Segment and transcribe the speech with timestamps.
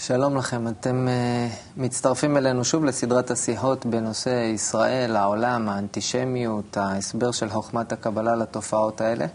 [0.00, 7.50] שלום לכם, אתם uh, מצטרפים אלינו שוב לסדרת השיחות בנושא ישראל, העולם, האנטישמיות, ההסבר של
[7.50, 9.26] חוכמת הקבלה לתופעות האלה.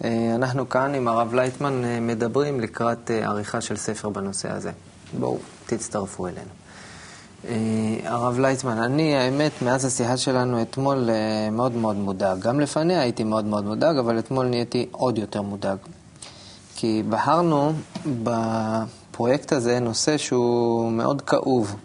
[0.00, 0.04] Uh,
[0.34, 4.70] אנחנו כאן עם הרב לייטמן uh, מדברים לקראת uh, עריכה של ספר בנושא הזה.
[5.18, 6.50] בואו, תצטרפו אלינו.
[7.44, 7.48] Uh,
[8.04, 12.38] הרב לייטמן, אני, האמת, מאז השיחה שלנו אתמול uh, מאוד מאוד מודאג.
[12.38, 15.78] גם לפניה הייתי מאוד מאוד מודאג, אבל אתמול נהייתי עוד יותר מודאג.
[16.76, 17.72] כי בחרנו
[19.14, 21.76] בפרויקט הזה נושא שהוא מאוד כאוב.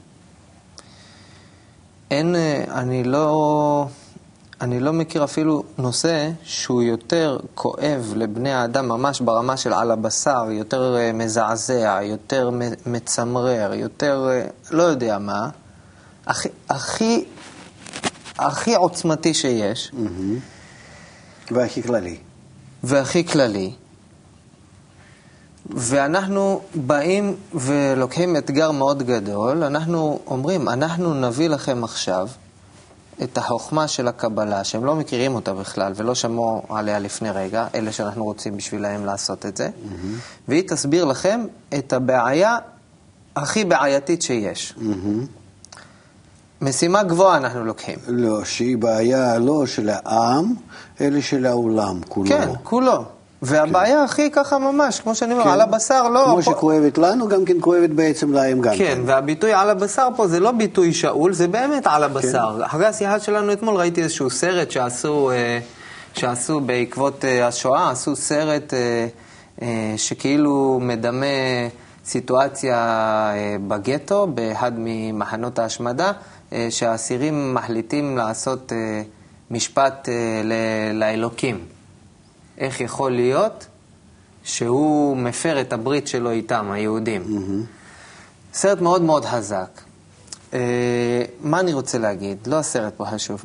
[2.11, 2.35] אין,
[2.71, 3.87] אני לא,
[4.61, 10.45] אני לא מכיר אפילו נושא שהוא יותר כואב לבני האדם ממש ברמה של על הבשר,
[10.51, 12.49] יותר מזעזע, יותר
[12.85, 14.29] מצמרר, יותר
[14.71, 15.49] לא יודע מה,
[16.25, 17.25] הכי, הכי,
[18.37, 19.91] הכי עוצמתי שיש.
[19.93, 21.51] Mm-hmm.
[21.51, 22.17] והכי כללי.
[22.83, 23.71] והכי כללי.
[25.69, 32.27] ואנחנו באים ולוקחים אתגר מאוד גדול, אנחנו אומרים, אנחנו נביא לכם עכשיו
[33.23, 37.91] את החוכמה של הקבלה, שהם לא מכירים אותה בכלל ולא שמעו עליה לפני רגע, אלה
[37.91, 40.47] שאנחנו רוצים בשבילהם לעשות את זה, mm-hmm.
[40.47, 41.45] והיא תסביר לכם
[41.77, 42.57] את הבעיה
[43.35, 44.73] הכי בעייתית שיש.
[44.77, 45.25] Mm-hmm.
[46.61, 47.99] משימה גבוהה אנחנו לוקחים.
[48.07, 50.53] לא, שהיא בעיה לא של העם,
[51.01, 52.29] אלא של העולם כולו.
[52.29, 53.05] כן, כולו.
[53.41, 54.03] והבעיה כן.
[54.03, 55.49] הכי ככה ממש, כמו שאני אומר, כן.
[55.49, 56.23] על הבשר לא...
[56.25, 56.41] כמו פה...
[56.41, 58.77] שכואבת לנו, גם כן כואבת בעצם להם גם כן.
[58.77, 62.55] כן, והביטוי על הבשר פה זה לא ביטוי שאול, זה באמת על הבשר.
[62.57, 62.63] כן.
[62.63, 65.59] אחרי השיחה שלנו אתמול ראיתי איזשהו סרט שעשו, אה,
[66.13, 68.73] שעשו בעקבות אה, השואה, עשו סרט
[69.61, 69.67] אה,
[69.97, 71.25] שכאילו מדמה
[72.05, 73.31] סיטואציה
[73.67, 76.11] בגטו, באחד ממחנות ההשמדה,
[76.69, 78.73] שהאסירים מחליטים לעשות
[79.51, 80.09] משפט
[80.93, 81.78] לאלוקים.
[82.59, 83.67] איך יכול להיות
[84.43, 87.23] שהוא מפר את הברית שלו איתם, היהודים.
[87.23, 87.79] Mm-hmm.
[88.53, 89.81] סרט מאוד מאוד חזק.
[90.53, 90.59] אה,
[91.41, 92.47] מה אני רוצה להגיד?
[92.47, 93.43] לא הסרט פה חשוב.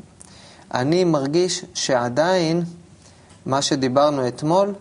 [0.75, 2.63] אני מרגיש שעדיין
[3.47, 4.75] מה שדיברנו אתמול,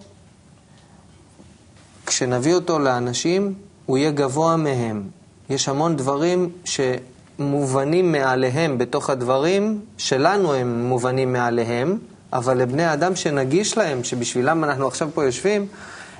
[2.05, 3.53] כשנביא אותו לאנשים,
[3.85, 5.03] הוא יהיה גבוה מהם.
[5.49, 11.97] יש המון דברים שמובנים מעליהם בתוך הדברים שלנו הם מובנים מעליהם.
[12.33, 15.67] אבל לבני האדם שנגיש להם, שבשבילם אנחנו עכשיו פה יושבים,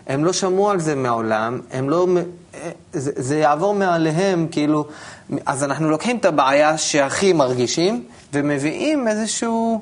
[0.08, 2.08] הם לא שמעו על זה מעולם, הם לא...
[2.94, 4.86] זה, זה יעבור מעליהם, כאילו...
[5.46, 8.04] אז אנחנו לוקחים את הבעיה שהכי מרגישים,
[8.34, 9.82] ומביאים איזשהו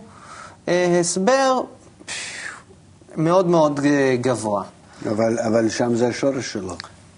[0.67, 1.61] אה, הסבר
[3.15, 3.79] מאוד מאוד
[4.21, 4.63] גבוה.
[5.09, 6.75] אבל, אבל שם זה השורש שלו.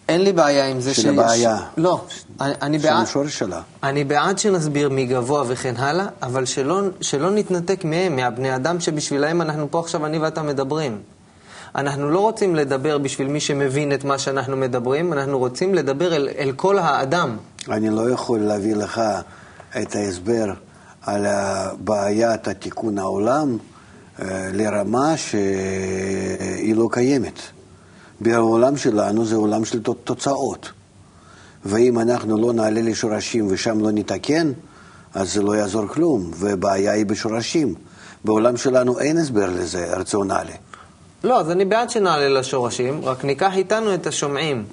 [0.10, 1.04] אין לי בעיה עם זה שיש...
[1.04, 1.58] של הבעיה.
[1.78, 2.06] לא,
[2.42, 2.98] אני, אני בעד...
[2.98, 3.62] של השורש שלה.
[3.84, 9.72] אני בעד שנסביר מגבוה וכן הלאה, אבל שלא, שלא נתנתק מהם, מהבני אדם שבשבילם אנחנו
[9.72, 11.02] פה עכשיו, אני ואתה מדברים.
[11.76, 16.30] אנחנו לא רוצים לדבר בשביל מי שמבין את מה שאנחנו מדברים, אנחנו רוצים לדבר אל,
[16.38, 17.38] אל כל האדם.
[17.70, 19.02] אני לא יכול להביא לך
[19.82, 20.54] את ההסבר
[21.02, 21.26] על
[21.80, 23.58] בעיית התיקון העולם
[24.22, 27.40] אה, לרמה שהיא לא קיימת.
[28.24, 30.72] בעולם שלנו זה עולם של תוצאות.
[31.66, 34.52] ואם אנחנו לא נעלה לשורשים ושם לא נתקן,
[35.14, 37.76] אז זה לא יעזור כלום, ובעיה היא בשורשים.
[38.26, 40.54] בעולם שלנו אין הסבר לזה, רציונלי.
[41.24, 44.66] לא, אז אני בעד שנעלה לשורשים, רק ניקח איתנו את השומעים.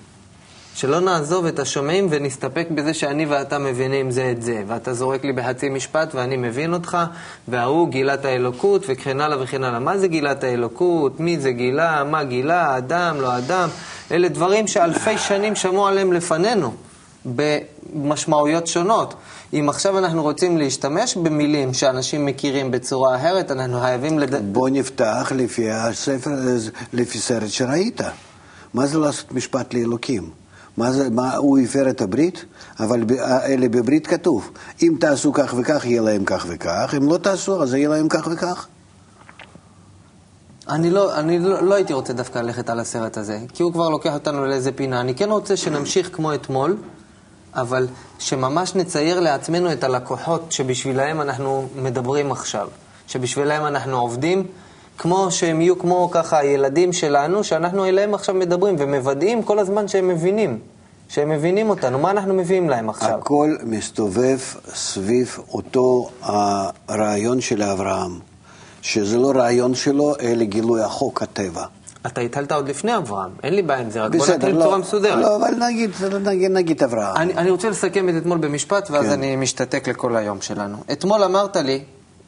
[0.81, 4.63] שלא נעזוב את השומעים ונסתפק בזה שאני ואתה מבינים זה את זה.
[4.67, 6.99] ואתה זורק לי בחצי משפט ואני מבין אותך,
[7.49, 9.79] וההוא גילה את האלוקות וכן הלאה וכן הלאה.
[9.79, 11.21] מה זה גילת האלוקות?
[11.21, 12.05] מי זה גילה?
[12.05, 12.79] מה גילה?
[12.79, 13.21] אדם?
[13.21, 13.69] לא אדם?
[14.13, 16.73] אלה דברים שאלפי שנים שמעו עליהם לפנינו,
[17.25, 19.15] במשמעויות שונות.
[19.53, 24.53] אם עכשיו אנחנו רוצים להשתמש במילים שאנשים מכירים בצורה אחרת, אנחנו חייבים לד...
[24.53, 26.31] בוא נפתח לפי הספר,
[26.93, 28.01] לפי סרט שראית.
[28.75, 30.40] מה זה לעשות משפט לאלוקים?
[30.81, 32.45] מה זה, מה, הוא הפר את הברית,
[32.81, 34.51] אבל אלה בברית כתוב,
[34.83, 38.29] אם תעשו כך וכך, יהיה להם כך וכך, אם לא תעשו, אז יהיה להם כך
[38.33, 38.67] וכך.
[40.69, 43.89] אני לא, אני לא, לא הייתי רוצה דווקא ללכת על הסרט הזה, כי הוא כבר
[43.89, 45.01] לוקח אותנו לאיזה פינה.
[45.01, 46.77] אני כן רוצה שנמשיך כמו אתמול,
[47.55, 47.89] אבל
[48.19, 52.69] שממש נצייר לעצמנו את הלקוחות שבשבילהם אנחנו מדברים עכשיו,
[53.07, 54.47] שבשבילהם אנחנו עובדים.
[55.01, 60.09] כמו שהם יהיו כמו ככה הילדים שלנו, שאנחנו אליהם עכשיו מדברים ומוודאים כל הזמן שהם
[60.09, 60.59] מבינים,
[61.09, 61.99] שהם מבינים אותנו.
[61.99, 63.19] מה אנחנו מביאים להם עכשיו?
[63.19, 64.39] הכל מסתובב
[64.75, 66.09] סביב אותו
[66.89, 68.19] הרעיון של אברהם,
[68.83, 71.65] שזה לא רעיון שלו, אלא גילוי החוק הטבע.
[72.07, 74.79] אתה הטלת עוד לפני אברהם, אין לי בעיה עם זה, רק בוא נתחיל בצורה לא,
[74.79, 75.19] מסודרת.
[75.19, 75.91] לא, אבל נגיד,
[76.25, 77.17] נגיד, נגיד אברהם.
[77.17, 79.13] אני, אני רוצה לסכם את אתמול במשפט, ואז כן.
[79.13, 80.77] אני משתתק לכל היום שלנו.
[80.93, 81.85] אתמול אמרת לי,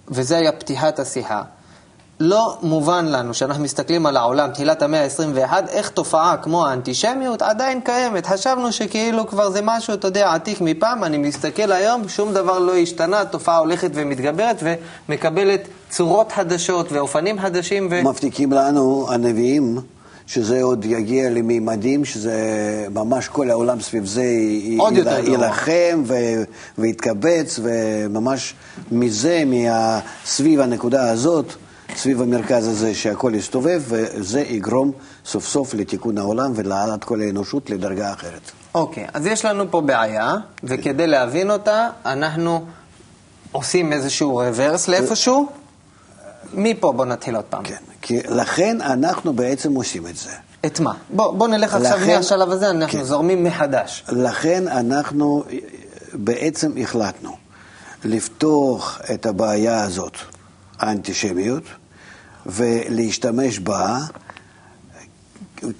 [0.08, 1.42] וזה היה פתיחת השיחה,
[2.24, 7.80] לא מובן לנו, כשאנחנו מסתכלים על העולם, תחילת המאה ה-21, איך תופעה כמו האנטישמיות עדיין
[7.80, 8.26] קיימת.
[8.26, 12.76] חשבנו שכאילו כבר זה משהו, אתה יודע, עתיק מפעם, אני מסתכל היום, שום דבר לא
[12.76, 14.62] השתנה, התופעה הולכת ומתגברת
[15.08, 15.60] ומקבלת
[15.90, 17.88] צורות חדשות ואופנים חדשים.
[17.90, 18.02] ו...
[18.04, 19.78] מבטיחים לנו הנביאים
[20.26, 22.36] שזה עוד יגיע למימדים, שזה
[22.94, 24.24] ממש כל העולם סביב זה.
[25.26, 26.42] יילחם ו-
[26.78, 28.54] ויתקבץ, וממש
[28.92, 31.54] מזה, מה- סביב הנקודה הזאת,
[31.96, 34.92] סביב המרכז הזה שהכל יסתובב, וזה יגרום
[35.26, 38.50] סוף סוף לתיקון העולם ולהעלאת כל האנושות לדרגה אחרת.
[38.74, 40.34] אוקיי, אז יש לנו פה בעיה,
[40.64, 42.64] וכדי להבין אותה, אנחנו
[43.52, 45.46] עושים איזשהו רוורס לאיפשהו.
[46.54, 47.62] מפה בוא נתחיל עוד פעם.
[47.64, 50.30] כן, כי לכן אנחנו בעצם עושים את זה.
[50.66, 50.92] את מה?
[51.10, 53.04] בוא, בוא נלך עכשיו לכן- מהשלב הזה, אנחנו כן.
[53.04, 54.04] זורמים מחדש.
[54.08, 55.44] לכן אנחנו
[56.12, 57.36] בעצם החלטנו
[58.04, 60.16] לפתוח את הבעיה הזאת,
[60.78, 61.62] האנטישמיות,
[62.46, 63.98] ולהשתמש בה,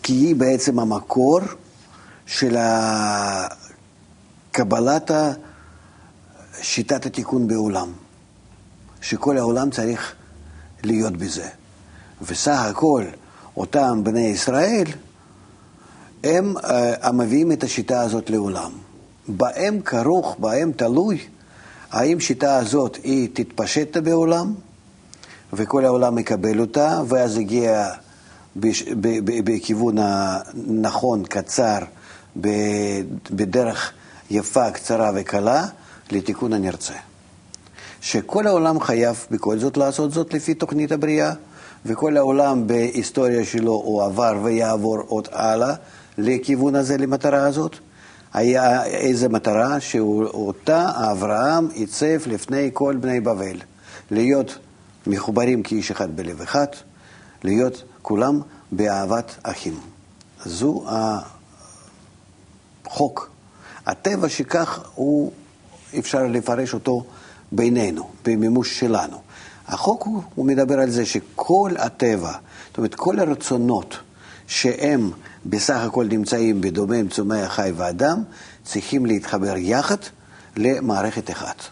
[0.02, 1.40] כי היא בעצם המקור
[2.26, 2.56] של
[4.52, 5.10] קבלת
[6.62, 7.92] שיטת התיקון בעולם,
[9.00, 10.14] שכל העולם צריך
[10.82, 11.48] להיות בזה.
[12.22, 13.04] וסך הכל,
[13.56, 14.86] אותם בני ישראל,
[16.24, 16.62] הם uh,
[17.02, 18.72] המביאים את השיטה הזאת לעולם.
[19.28, 21.18] בהם כרוך, בהם תלוי,
[21.90, 24.54] האם שיטה הזאת היא תתפשט בעולם,
[25.52, 27.88] וכל העולם יקבל אותה, ואז הגיע
[28.56, 28.82] בש,
[29.44, 31.78] בכיוון הנכון, קצר,
[33.30, 33.92] בדרך
[34.30, 35.66] יפה, קצרה וקלה,
[36.10, 36.94] לתיקון הנרצה.
[38.00, 41.32] שכל העולם חייב בכל זאת לעשות זאת לפי תוכנית הבריאה,
[41.86, 45.74] וכל העולם בהיסטוריה שלו הוא עבר ויעבור עוד הלאה
[46.18, 47.76] לכיוון הזה, למטרה הזאת.
[48.32, 53.56] היה איזו מטרה שאותה אברהם עיצב לפני כל בני בבל,
[54.10, 54.58] להיות
[55.06, 56.66] מחוברים כאיש אחד בלב אחד,
[57.44, 58.40] להיות כולם
[58.72, 59.80] באהבת אחים.
[60.44, 60.84] זו
[62.86, 63.30] החוק.
[63.86, 65.32] הטבע שכך הוא,
[65.98, 67.04] אפשר לפרש אותו
[67.52, 69.20] בינינו, במימוש שלנו.
[69.68, 72.32] החוק הוא, הוא מדבר על זה שכל הטבע,
[72.68, 73.96] זאת אומרת כל הרצונות
[74.46, 75.10] שהם
[75.46, 78.22] בסך הכל נמצאים בדומם, צומח, חי ואדם,
[78.64, 79.96] צריכים להתחבר יחד
[80.56, 81.62] למערכת אחת.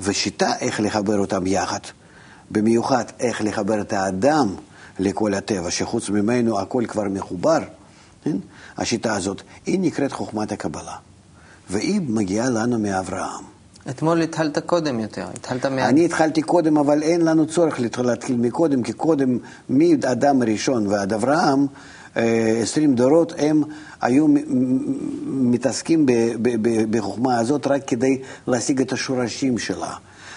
[0.00, 1.80] ושיטה איך לחבר אותם יחד,
[2.50, 4.54] במיוחד איך לחבר את האדם
[4.98, 7.58] לכל הטבע, שחוץ ממנו הכל כבר מחובר,
[8.24, 8.36] כן?
[8.76, 10.96] השיטה הזאת, היא נקראת חוכמת הקבלה,
[11.70, 13.44] והיא מגיעה לנו מאברהם.
[13.90, 15.88] אתמול התחלת קודם יותר, התחלת מה...
[15.88, 19.38] אני התחלתי קודם, אבל אין לנו צורך להתחיל- מקודם, כי קודם,
[19.68, 21.66] מאדם הראשון ועד אברהם,
[22.16, 23.62] אה, עשרים דורות, הם
[24.00, 24.26] היו
[25.26, 26.06] מתעסקים
[26.90, 29.94] בחוכמה הזאת רק כדי להשיג את השורשים שלה.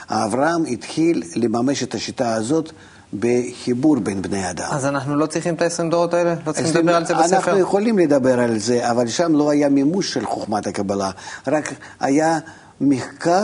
[0.09, 2.71] אברהם התחיל לממש את השיטה הזאת
[3.19, 4.67] בחיבור בין בני אדם.
[4.71, 6.35] אז אנחנו לא צריכים את ה-20 דורות האלה?
[6.47, 7.35] לא צריכים לדבר על זה בספר?
[7.35, 11.11] אנחנו יכולים לדבר על זה, אבל שם לא היה מימוש של חוכמת הקבלה,
[11.47, 12.39] רק היה
[12.81, 13.43] מחקר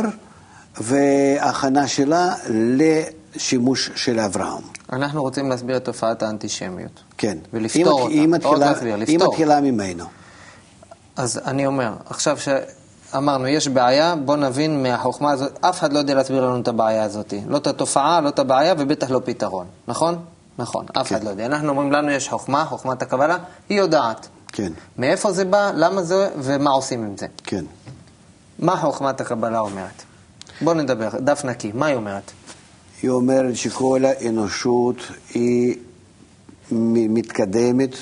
[0.82, 4.62] והכנה שלה לשימוש של אברהם.
[4.94, 7.04] אנחנו רוצים להסביר את תופעת האנטישמיות.
[7.18, 7.38] כן.
[7.54, 8.14] ולפתור מת- אותה.
[8.14, 9.28] היא לא מתחילה- לפתור.
[9.32, 10.06] מתחילה ממנו.
[11.16, 12.38] אז אני אומר, עכשיו
[13.12, 17.04] שאמרנו, יש בעיה, בוא נבין מהחוכמה הזאת, אף אחד לא יודע להסביר לנו את הבעיה
[17.04, 17.34] הזאת.
[17.48, 19.66] לא את התופעה, לא את הבעיה, ובטח לא פתרון.
[19.88, 20.20] נכון?
[20.60, 21.26] נכון, אף אחד כן.
[21.26, 21.46] לא יודע.
[21.46, 23.38] אנחנו אומרים, לנו יש חוכמה, חוכמת הקבלה,
[23.70, 24.28] היא יודעת.
[24.48, 27.26] כן, מאיפה זה בא, למה זה, ומה עושים עם זה.
[27.44, 27.66] כן.
[28.60, 30.04] מה חוכמת הקבלה אומרת?
[30.62, 32.31] בוא נדבר, דף נקי, מה היא אומרת?
[33.02, 34.95] היא אומרת שכל האנושות
[35.33, 35.76] היא
[36.72, 37.95] מתקדמת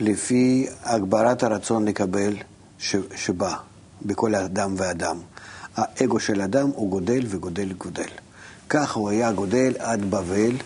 [0.00, 2.32] לפי הגברת הרצון לקבל
[2.78, 3.54] ש- שבא
[4.02, 5.18] בכל אדם ואדם.
[5.76, 8.08] האגו של אדם הוא גודל וגודל וגודל.
[8.68, 10.56] כך הוא היה גודל עד בבל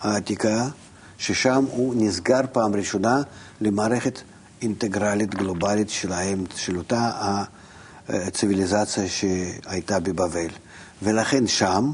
[0.00, 0.68] העתיקה,
[1.18, 3.22] ששם הוא נסגר פעם ראשונה
[3.60, 4.20] למערכת
[4.62, 7.10] אינטגרלית גלובלית שלהם, של אותה
[8.08, 10.48] הציוויליזציה שהייתה בבבל.
[11.02, 11.92] ולכן שם,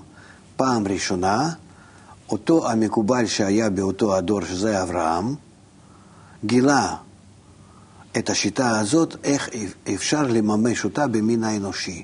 [0.56, 1.50] פעם ראשונה,
[2.28, 5.34] אותו המקובל שהיה באותו הדור, שזה אברהם,
[6.44, 6.96] גילה
[8.18, 9.48] את השיטה הזאת, איך
[9.94, 12.02] אפשר לממש אותה במין האנושי.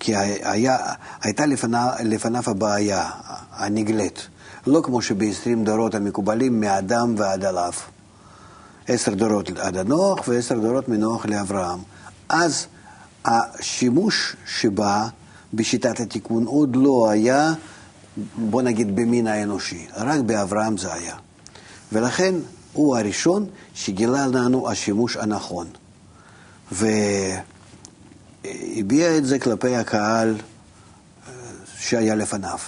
[0.00, 0.76] כי היה,
[1.22, 3.10] הייתה לפניו, לפניו הבעיה
[3.52, 4.28] הנגלית,
[4.66, 7.72] לא כמו שב-20 דורות המקובלים מאדם ועד עליו.
[8.88, 11.78] עשר דורות עד הנוח ועשר דורות מנוח לאברהם.
[12.28, 12.66] אז
[13.24, 15.08] השימוש שבא
[15.54, 17.52] בשיטת התיקון עוד לא היה,
[18.36, 21.14] בוא נגיד, במין האנושי, רק באברהם זה היה.
[21.92, 22.34] ולכן
[22.78, 25.66] הוא הראשון שגילה לנו השימוש הנכון.
[26.72, 26.96] והביע
[29.16, 31.32] את זה כלפי הקהל אה,
[31.78, 32.58] שהיה לפניו.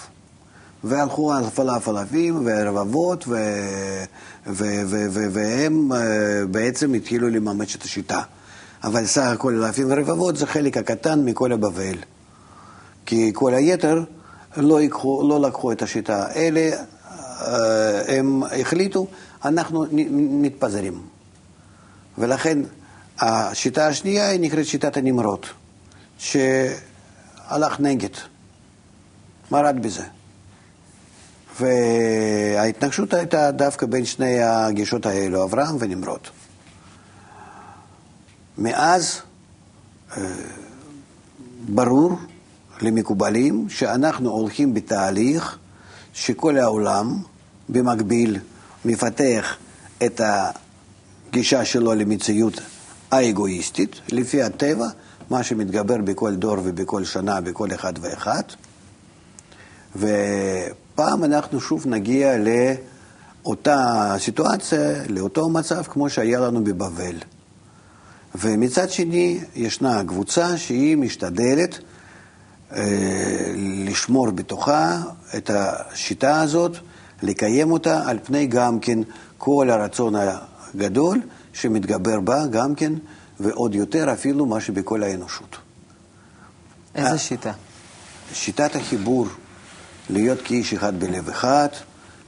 [0.85, 3.35] והלכו על פלאפלפים ורבבות, ו...
[4.47, 4.65] ו...
[4.87, 5.07] ו...
[5.11, 5.27] ו...
[5.33, 5.99] והם אה,
[6.51, 8.23] בעצם התחילו לממש את השיטה.
[8.85, 11.97] אבל סך הכל אלפים ורבבות זה חלק הקטן מכל הבבל.
[13.07, 14.05] כי כל היתר
[14.57, 16.33] לא, יקחו, לא לקחו את השיטה.
[16.37, 16.71] אלה,
[17.41, 19.07] אה, הם החליטו,
[19.45, 19.87] אנחנו
[20.43, 21.03] מתפזרים.
[22.19, 22.59] ולכן
[23.19, 25.47] השיטה השנייה היא נקראת שיטת הנמרות,
[26.19, 28.15] שהלך נגד,
[29.51, 30.05] מרד בזה.
[31.61, 36.21] וההתנגשות הייתה דווקא בין שני הגישות האלו, אברהם ונמרוד.
[38.59, 39.21] מאז
[40.17, 40.23] אה,
[41.69, 42.19] ברור
[42.83, 45.59] למקובלים שאנחנו הולכים בתהליך
[46.13, 47.17] שכל העולם
[47.69, 48.39] במקביל
[48.85, 49.57] מפתח
[50.07, 52.61] את הגישה שלו למציאות
[53.11, 54.87] האגואיסטית, לפי הטבע,
[55.31, 58.43] מה שמתגבר בכל דור ובכל שנה, בכל אחד ואחד.
[59.97, 62.33] ופעם אנחנו שוב נגיע
[63.45, 67.17] לאותה סיטואציה, לאותו מצב כמו שהיה לנו בבבל.
[68.35, 71.79] ומצד שני, ישנה קבוצה שהיא משתדלת
[72.73, 72.83] אה,
[73.57, 74.99] לשמור בתוכה
[75.37, 76.77] את השיטה הזאת,
[77.23, 78.99] לקיים אותה על פני גם כן
[79.39, 81.21] כל הרצון הגדול
[81.53, 82.93] שמתגבר בה גם כן,
[83.41, 85.57] ועוד יותר אפילו מה שבכל האנושות.
[86.95, 87.53] איזה שיטה?
[88.33, 89.27] שיטת החיבור,
[90.11, 91.69] להיות כאיש אחד בלב אחד,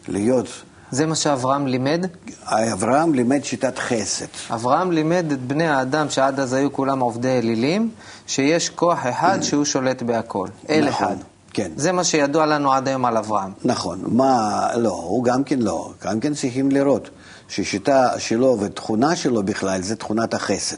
[0.08, 0.48] להיות
[0.92, 2.06] זה מה שאברהם לימד?
[2.44, 4.26] אברהם לימד שיטת חסד.
[4.50, 7.90] אברהם לימד את בני האדם, שעד אז היו כולם עובדי אלילים,
[8.26, 10.48] שיש כוח אחד שהוא שולט בהכל.
[10.68, 11.16] אל נכון, אחד.
[11.52, 11.72] כן.
[11.76, 13.52] זה מה שידוע לנו עד היום על אברהם.
[13.64, 14.00] נכון.
[14.06, 15.92] מה, לא, הוא גם כן לא.
[16.04, 17.10] גם כן צריכים לראות
[17.48, 20.76] ששיטה שלו ותכונה שלו בכלל זה תכונת החסד.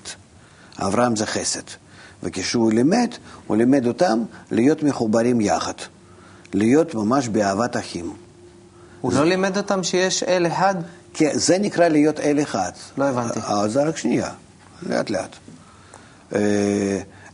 [0.78, 1.62] אברהם זה חסד.
[2.22, 3.08] וכשהוא לימד,
[3.46, 5.72] הוא לימד אותם להיות מחוברים יחד.
[6.54, 8.12] להיות ממש באהבת אחים.
[9.00, 10.74] הוא לא לימד אותם שיש אל אחד?
[11.14, 12.70] כן, זה נקרא להיות אל אחד.
[12.98, 13.40] לא הבנתי.
[13.40, 14.30] אה, זה רק שנייה,
[14.82, 15.36] לאט לאט.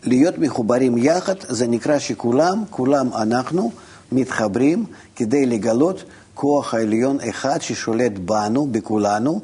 [0.04, 3.72] אה, להיות מחוברים יחד, זה נקרא שכולם, כולם אנחנו,
[4.12, 4.84] מתחברים
[5.16, 6.04] כדי לגלות
[6.34, 9.40] כוח העליון אחד ששולט בנו, בכולנו.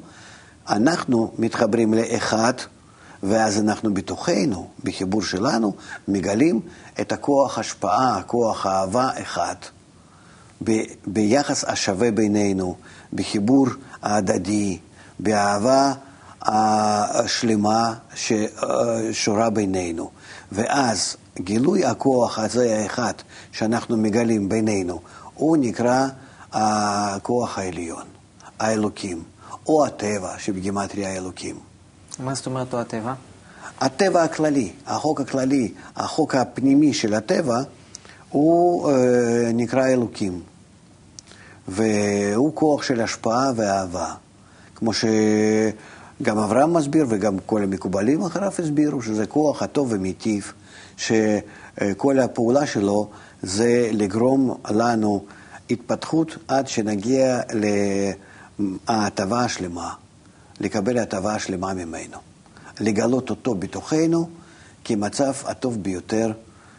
[0.69, 2.53] אנחנו מתחברים לאחד,
[3.23, 5.75] ואז אנחנו בתוכנו, בחיבור שלנו,
[6.09, 6.61] מגלים
[7.01, 9.55] את הכוח השפעה, כוח האהבה אחד.
[10.65, 10.73] ב,
[11.07, 12.77] ביחס השווה בינינו,
[13.13, 13.67] בחיבור
[14.03, 14.79] ההדדי,
[15.19, 15.93] באהבה
[16.43, 20.11] השלמה ששורה בינינו.
[20.53, 23.12] ואז גילוי הכוח הזה האחד
[23.53, 25.00] שאנחנו מגלים בינינו,
[25.35, 26.07] הוא נקרא
[26.53, 28.05] הכוח העליון,
[28.59, 29.23] האלוקים,
[29.67, 31.57] או הטבע שבגימטריה האלוקים.
[32.19, 33.15] מה זאת אומרת או הטבע?
[33.81, 37.61] הטבע הכללי, החוק הכללי, החוק הפנימי של הטבע,
[38.29, 40.43] הוא אה, נקרא אלוקים,
[41.69, 44.15] והוא כוח של השפעה ואהבה,
[44.75, 44.91] כמו
[46.20, 50.52] שגם אברהם מסביר וגם כל המקובלים אחריו הסבירו, שזה כוח הטוב ומיטיב,
[50.96, 53.08] שכל הפעולה שלו
[53.42, 55.25] זה לגרום לנו
[55.70, 57.40] התפתחות עד שנגיע
[58.58, 59.92] להטבה השלמה,
[60.61, 62.18] לקבל הטבה השלמה ממנו,
[62.80, 64.28] לגלות אותו בתוכנו
[64.85, 66.32] כמצב הטוב ביותר.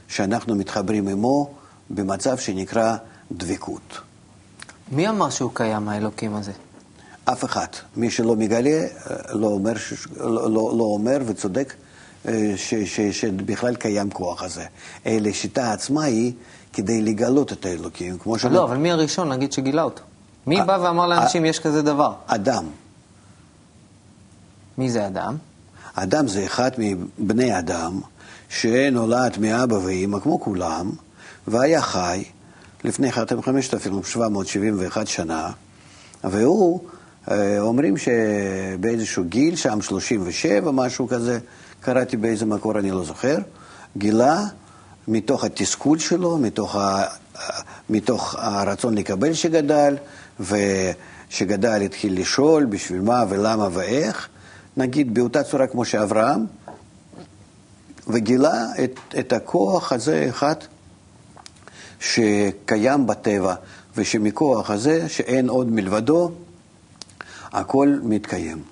[0.08, 1.50] שאנחנו מתחברים עמו
[1.90, 2.96] במצב שנקרא
[3.32, 4.02] דבקות.
[4.92, 6.52] מי אמר שהוא קיים, האלוקים הזה?
[7.32, 7.68] אף אחד.
[7.96, 9.74] מי שלא מגלה, אה, לא אומר,
[10.18, 11.74] לא, לא, לא אומר וצודק
[12.28, 14.66] אה, ש, ש, שבכלל קיים כוח הזה.
[15.06, 16.34] אלא שיטה עצמה היא
[16.74, 18.58] כדי לגלות את האלוקים, כמו שאנחנו...
[18.58, 20.04] לא, אבל מי הראשון, נגיד, שגילה אותו?
[20.48, 22.14] מי בא ואמר לאנשים, יש כזה דבר?
[22.28, 22.66] אדם.
[24.78, 25.38] מי זה אדם?
[25.96, 28.02] אדם זה אחד מבני אדם.
[28.50, 30.92] שנולד מאבא ואימא כמו כולם,
[31.48, 32.24] והיה חי
[32.84, 35.52] לפני 5,771 שנה,
[36.24, 36.97] והוא, אה,
[37.60, 41.40] אומרים שבאיזשהו גיל, שם 37, משהו כזה,
[41.82, 43.38] קראתי באיזה מקור, אני לא זוכר,
[43.98, 44.44] גילה
[45.08, 47.04] מתוך התסכול שלו, מתוך, ה,
[47.90, 49.98] מתוך הרצון לקבל שגדל,
[50.40, 54.28] ושגדל התחיל לשאול בשביל מה ולמה ואיך,
[54.78, 56.46] נגיד באותה צורה כמו שאברהם,
[58.08, 60.56] וגילה את, את הכוח הזה אחד
[62.00, 63.54] שקיים בטבע,
[63.98, 66.32] ושמכוח הזה, שאין עוד מלבדו,
[67.52, 68.64] הכל מתקיים.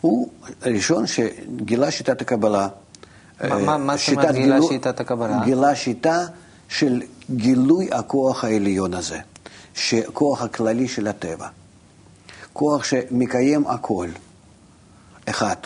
[0.00, 0.28] הוא
[0.62, 2.68] הראשון שגילה שיטת הקבלה.
[3.40, 5.40] מה זאת אומרת גילה שיטת הקבלה?
[5.44, 6.26] גילה שיטה
[6.68, 9.18] של גילוי הכוח העליון הזה,
[10.12, 11.46] כוח הכללי של הטבע.
[12.52, 14.08] כוח שמקיים הכל,
[15.28, 15.56] אחד.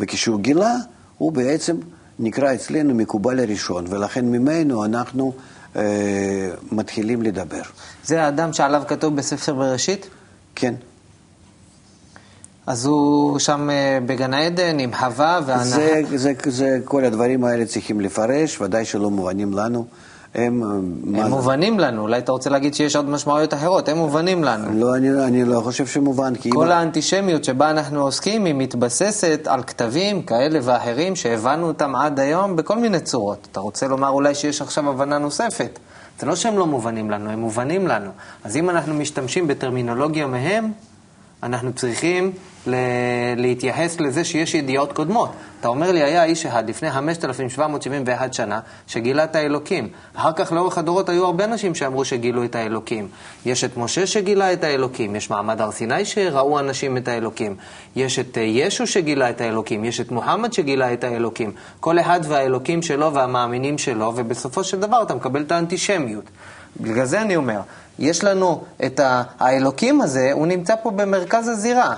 [0.00, 0.76] וכשהוא גילה,
[1.18, 1.76] הוא בעצם
[2.18, 5.32] נקרא אצלנו מקובל הראשון, ולכן ממנו אנחנו
[5.76, 7.62] אה, מתחילים לדבר.
[8.04, 10.06] זה האדם שעליו כתוב בספר בראשית?
[10.54, 10.74] כן.
[12.66, 15.64] אז הוא שם אה, בגן העדן עם חווה והנהר.
[15.64, 19.86] זה, זה, זה, כל הדברים האלה צריכים לפרש, ודאי שלא מובנים לנו.
[20.34, 20.60] הם,
[21.04, 21.30] מה הם זה?
[21.30, 24.80] מובנים לנו, אולי אתה רוצה להגיד שיש עוד משמעויות אחרות, הם מובנים לנו.
[24.80, 26.72] לא, אני, אני לא חושב שמובן, כי כל אם...
[26.72, 32.78] האנטישמיות שבה אנחנו עוסקים היא מתבססת על כתבים כאלה ואחרים שהבנו אותם עד היום בכל
[32.78, 33.48] מיני צורות.
[33.52, 35.78] אתה רוצה לומר אולי שיש עכשיו הבנה נוספת.
[36.22, 38.10] זה לא שהם לא מובנים לנו, הם מובנים לנו.
[38.44, 40.72] אז אם אנחנו משתמשים בטרמינולוגיה מהם,
[41.42, 42.32] אנחנו צריכים
[42.66, 42.74] ל-
[43.36, 45.30] להתייחס לזה שיש ידיעות קודמות.
[45.60, 49.88] אתה אומר לי, היה איש אחד לפני 5,771 שנה שגילה את האלוקים.
[50.14, 53.08] אחר כך לאורך הדורות היו הרבה אנשים שאמרו שגילו את האלוקים.
[53.46, 57.56] יש את משה שגילה את האלוקים, יש מעמד הר סיני שראו אנשים את האלוקים,
[57.96, 61.52] יש את אה, ישו שגילה את האלוקים, יש את מוחמד שגילה את האלוקים.
[61.80, 66.24] כל אחד והאלוקים שלו והמאמינים שלו, ובסופו של דבר אתה מקבל את האנטישמיות.
[66.80, 67.60] בגלל זה אני אומר,
[67.98, 71.94] יש לנו את ה- האלוקים הזה, הוא נמצא פה במרכז הזירה.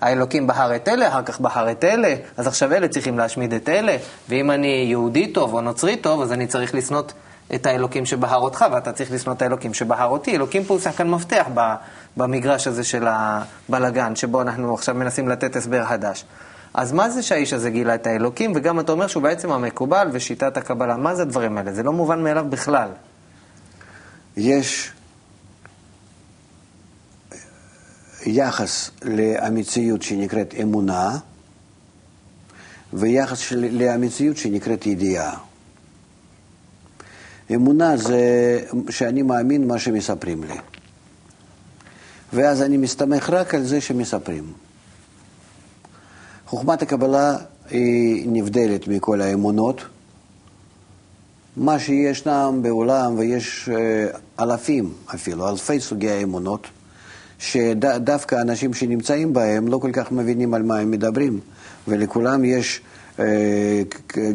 [0.00, 3.68] האלוקים בחר את אלה, אחר כך בחר את אלה, אז עכשיו אלה צריכים להשמיד את
[3.68, 3.96] אלה,
[4.28, 7.02] ואם אני יהודי טוב או נוצרי טוב, אז אני צריך לשנוא
[7.54, 10.36] את האלוקים שבחר אותך, ואתה צריך לשנוא את האלוקים שבחר אותי.
[10.36, 11.46] אלוקים פה הוא שחקן מפתח
[12.16, 16.24] במגרש הזה של הבלגן, שבו אנחנו עכשיו מנסים לתת הסבר חדש.
[16.74, 20.56] אז מה זה שהאיש הזה גילה את האלוקים, וגם אתה אומר שהוא בעצם המקובל ושיטת
[20.56, 21.72] הקבלה, מה זה הדברים האלה?
[21.72, 22.88] זה לא מובן מאליו בכלל.
[24.36, 24.92] יש
[28.26, 31.18] יחס למציאות שנקראת אמונה,
[32.92, 35.36] ויחס של, למציאות שנקראת ידיעה.
[37.54, 38.60] אמונה זה
[38.90, 40.54] שאני מאמין מה שמספרים לי.
[42.32, 44.52] ואז אני מסתמך רק על זה שמספרים.
[46.46, 47.36] חוכמת הקבלה
[47.70, 49.82] היא נבדלת מכל האמונות.
[51.56, 54.06] מה שישנם בעולם, ויש אה,
[54.44, 56.66] אלפים אפילו, אלפי סוגי האמונות,
[57.38, 61.40] שדווקא אנשים שנמצאים בהם לא כל כך מבינים על מה הם מדברים,
[61.88, 62.80] ולכולם יש
[63.18, 63.82] אה,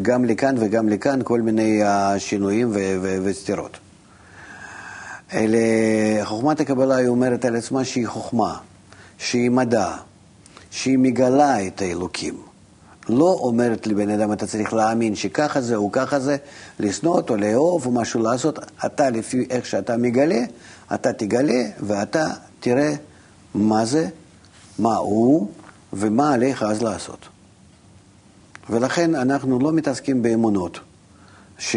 [0.01, 1.81] גם לכאן וגם לכאן כל מיני
[2.17, 2.71] שינויים
[3.23, 3.77] וסתירות.
[5.33, 5.57] אלה,
[6.23, 8.57] חוכמת הקבלה היא אומרת על עצמה שהיא חוכמה,
[9.17, 9.95] שהיא מדע,
[10.71, 12.46] שהיא מגלה את האלוקים.
[13.09, 16.37] לא אומרת לבן אדם, אתה צריך להאמין שככה זה או ככה זה,
[16.79, 18.59] לשנוא אותו, לאהוב או משהו לעשות.
[18.85, 20.39] אתה, לפי איך שאתה מגלה,
[20.93, 22.27] אתה תגלה ואתה
[22.59, 22.93] תראה
[23.55, 24.07] מה זה,
[24.79, 25.49] מה הוא
[25.93, 27.27] ומה עליך אז לעשות.
[28.69, 30.79] ולכן אנחנו לא מתעסקים באמונות,
[31.59, 31.75] ש...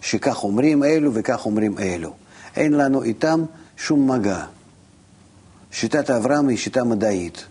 [0.00, 2.12] שכך אומרים אלו וכך אומרים אלו.
[2.56, 3.44] אין לנו איתם
[3.76, 4.44] שום מגע.
[5.70, 7.44] שיטת אברהם היא שיטה מדעית.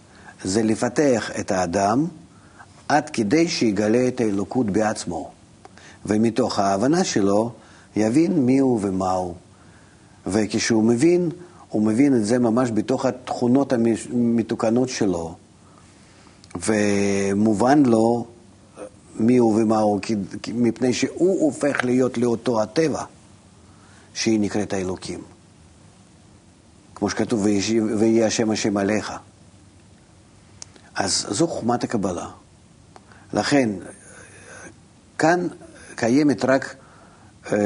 [0.44, 2.06] זה לפתח את האדם
[2.94, 5.32] עד כדי שיגלה את האלוקות בעצמו.
[6.06, 7.52] ומתוך ההבנה שלו
[7.96, 9.36] יבין מיהו ומהו.
[10.28, 11.30] וכשהוא מבין,
[11.70, 15.36] הוא מבין את זה ממש בתוך התכונות המתוקנות שלו.
[16.56, 18.26] ומובן לו
[19.16, 20.00] מיהו ומהו,
[20.54, 23.04] מפני שהוא הופך להיות לאותו הטבע
[24.14, 25.22] שהיא נקראת האלוקים.
[26.96, 29.14] כמו שכתוב, "וישי- ויהי השם השם עליך.
[30.96, 32.30] אז זו חוכמת הקבלה.
[33.34, 33.70] לכן,
[35.18, 35.48] כאן
[35.96, 36.76] קיימת רק
[37.52, 37.58] אה,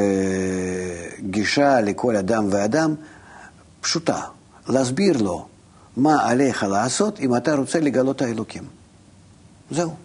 [1.20, 2.96] גישה לכל אדם ואדם
[3.82, 4.22] פשוטה,
[4.70, 5.48] להסביר לו
[5.98, 8.64] מה עליך לעשות אם אתה רוצה לגלות האלוקים.
[9.72, 9.96] זהו.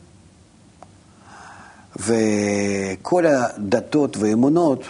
[1.97, 4.85] וכל הדתות ואמונות,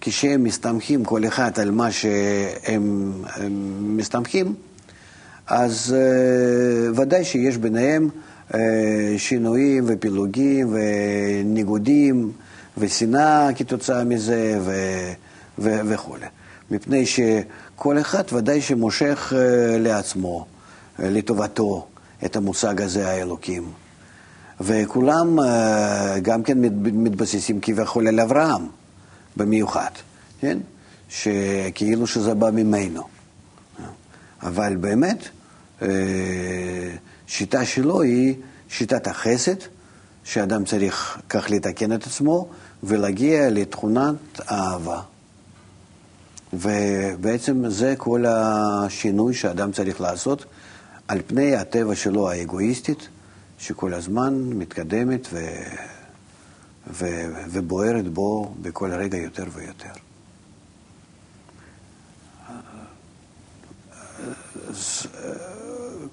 [0.00, 4.54] כשהם מסתמכים כל אחד על מה שהם הם מסתמכים,
[5.46, 8.35] אז uh, ודאי שיש ביניהם uh,
[9.18, 12.32] שינויים ופילוגים וניגודים
[12.78, 14.72] ושנאה כתוצאה מזה ו,
[15.58, 16.16] ו, וכו'.
[16.70, 19.36] מפני שכל אחד ודאי שמושך uh,
[19.78, 21.86] לעצמו, uh, לטובתו,
[22.24, 23.64] את המושג הזה, האלוקים.
[24.60, 25.38] וכולם
[26.22, 28.62] גם כן מת- מתבססים כביכול על אברהם
[29.36, 29.90] במיוחד,
[30.40, 30.58] כן?
[31.08, 33.02] שכאילו שזה בא ממנו.
[34.42, 35.28] אבל באמת,
[37.26, 38.34] שיטה שלו היא
[38.68, 39.56] שיטת החסד,
[40.24, 42.48] שאדם צריך כך לתקן את עצמו
[42.82, 45.00] ולהגיע לתכונת האהבה.
[46.52, 50.44] ובעצם זה כל השינוי שאדם צריך לעשות
[51.08, 53.08] על פני הטבע שלו האגואיסטית,
[53.58, 55.46] שכל הזמן מתקדמת ו...
[56.90, 57.06] ו...
[57.50, 59.92] ובוערת בו בכל רגע יותר ויותר.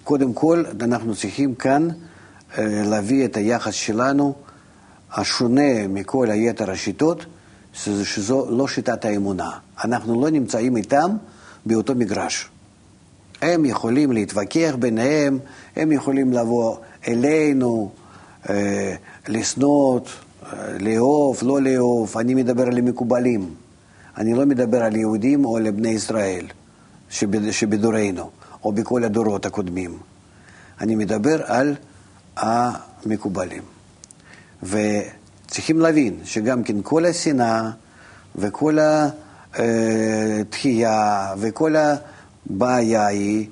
[0.04, 1.88] קודם כל, אנחנו צריכים כאן
[2.58, 4.34] אה, להביא את היחס שלנו,
[5.14, 7.26] השונה מכל היתר השיטות,
[7.74, 9.52] שזו, שזו לא שיטת האמונה.
[9.84, 11.12] אנחנו לא נמצאים איתם
[11.66, 12.50] באותו מגרש.
[13.42, 15.40] הם יכולים להתווכח ביניהם,
[15.76, 17.92] הם יכולים לבוא אלינו,
[18.50, 18.96] אה,
[19.28, 20.08] לשנות,
[20.46, 22.18] אה, לאהוב, לא לאהוב.
[22.18, 23.50] אני מדבר על המקובלים.
[24.18, 26.46] אני לא מדבר על יהודים או על בני ישראל
[27.10, 28.30] שבד, שבדורנו,
[28.64, 29.98] או בכל הדורות הקודמים.
[30.82, 31.76] אני מדבר על
[32.38, 33.64] המקובלים.
[34.64, 37.70] וצריכים להבין שגם כן כל השנאה
[38.36, 38.78] וכל
[39.54, 43.48] התחייה וכל הבעיה היא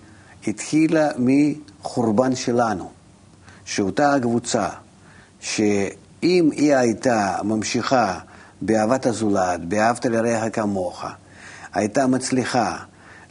[0.47, 2.89] התחילה מחורבן שלנו,
[3.65, 4.69] שאותה הקבוצה,
[5.39, 8.19] שאם היא הייתה ממשיכה
[8.61, 11.05] באהבת הזולת, באהבת לרעך כמוך,
[11.73, 12.77] הייתה מצליחה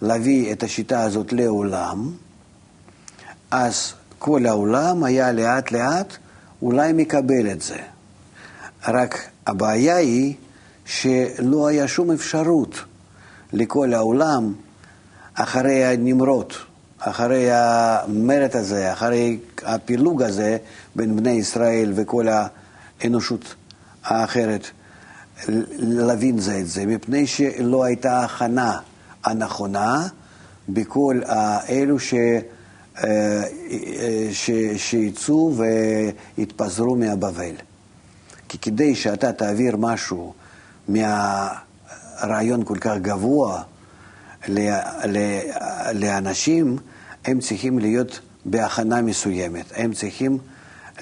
[0.02, 2.12] להביא את השיטה הזאת לעולם,
[3.50, 6.16] אז כל העולם היה לאט לאט
[6.62, 7.78] אולי מקבל את זה.
[8.88, 10.34] רק הבעיה היא
[10.84, 12.84] שלא היה שום אפשרות
[13.52, 14.54] לכל העולם
[15.34, 16.54] אחרי הנמרות,
[16.98, 20.56] אחרי המרד הזה, אחרי הפילוג הזה
[20.96, 23.54] בין בני ישראל וכל האנושות
[24.04, 24.66] האחרת,
[25.78, 28.78] להבין זה את זה, מפני שלא הייתה הכנה
[29.24, 30.06] הנכונה
[30.68, 32.14] בכל האלו ש...
[33.04, 33.42] אה,
[34.76, 37.54] שיצאו והתפזרו מהבבל.
[38.48, 40.34] כי כדי שאתה תעביר משהו
[40.88, 43.62] מהרעיון כל כך גבוה
[45.94, 46.76] לאנשים,
[47.24, 50.38] הם צריכים להיות בהכנה מסוימת, הם צריכים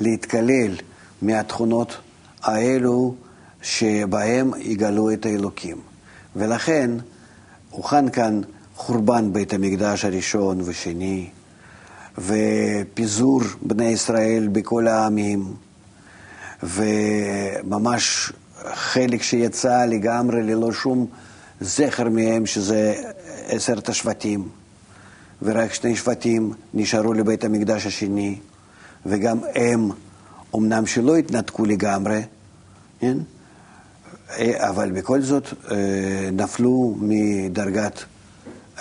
[0.01, 0.75] להתקלל
[1.23, 1.97] מהתכונות
[2.43, 3.15] האלו
[3.63, 5.81] שבהם יגלו את האלוקים.
[6.37, 6.91] ולכן
[7.79, 8.41] הוכן כאן
[8.77, 11.29] חורבן בית המקדש הראשון ושני,
[12.19, 15.55] ופיזור בני ישראל בכל העמים,
[16.63, 18.33] וממש
[18.75, 21.07] חלק שיצא לגמרי ללא שום
[21.61, 22.95] זכר מהם, שזה
[23.47, 24.49] עשרת השבטים,
[25.43, 28.39] ורק שני שבטים נשארו לבית המקדש השני,
[29.07, 29.91] וגם הם,
[30.57, 32.23] אמנם שלא התנתקו לגמרי,
[33.01, 33.19] כן?
[34.57, 35.77] אבל בכל זאת אה,
[36.33, 38.05] נפלו מדרגת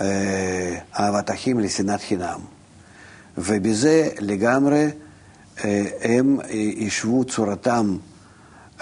[0.02, 2.40] אה, אהבת אחים לשנאת חינם.
[3.38, 4.90] ובזה לגמרי
[5.66, 6.38] אה, הם
[6.78, 7.98] ישבו צורתם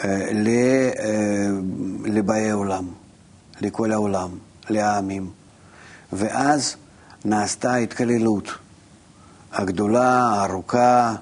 [0.04, 1.47] אה, אה,
[2.06, 2.86] לבאי העולם,
[3.62, 4.30] לכל העולם,
[4.69, 5.30] לעמים.
[6.13, 6.75] ואז
[7.25, 8.49] נעשתה התקללות
[9.54, 11.15] הגדולה, הארוכה,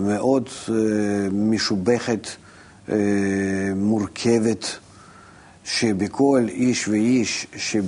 [0.00, 0.48] מאוד
[1.32, 2.26] משובחת,
[3.76, 4.78] מורכבת,
[5.64, 7.82] שבכל איש ואיש שב,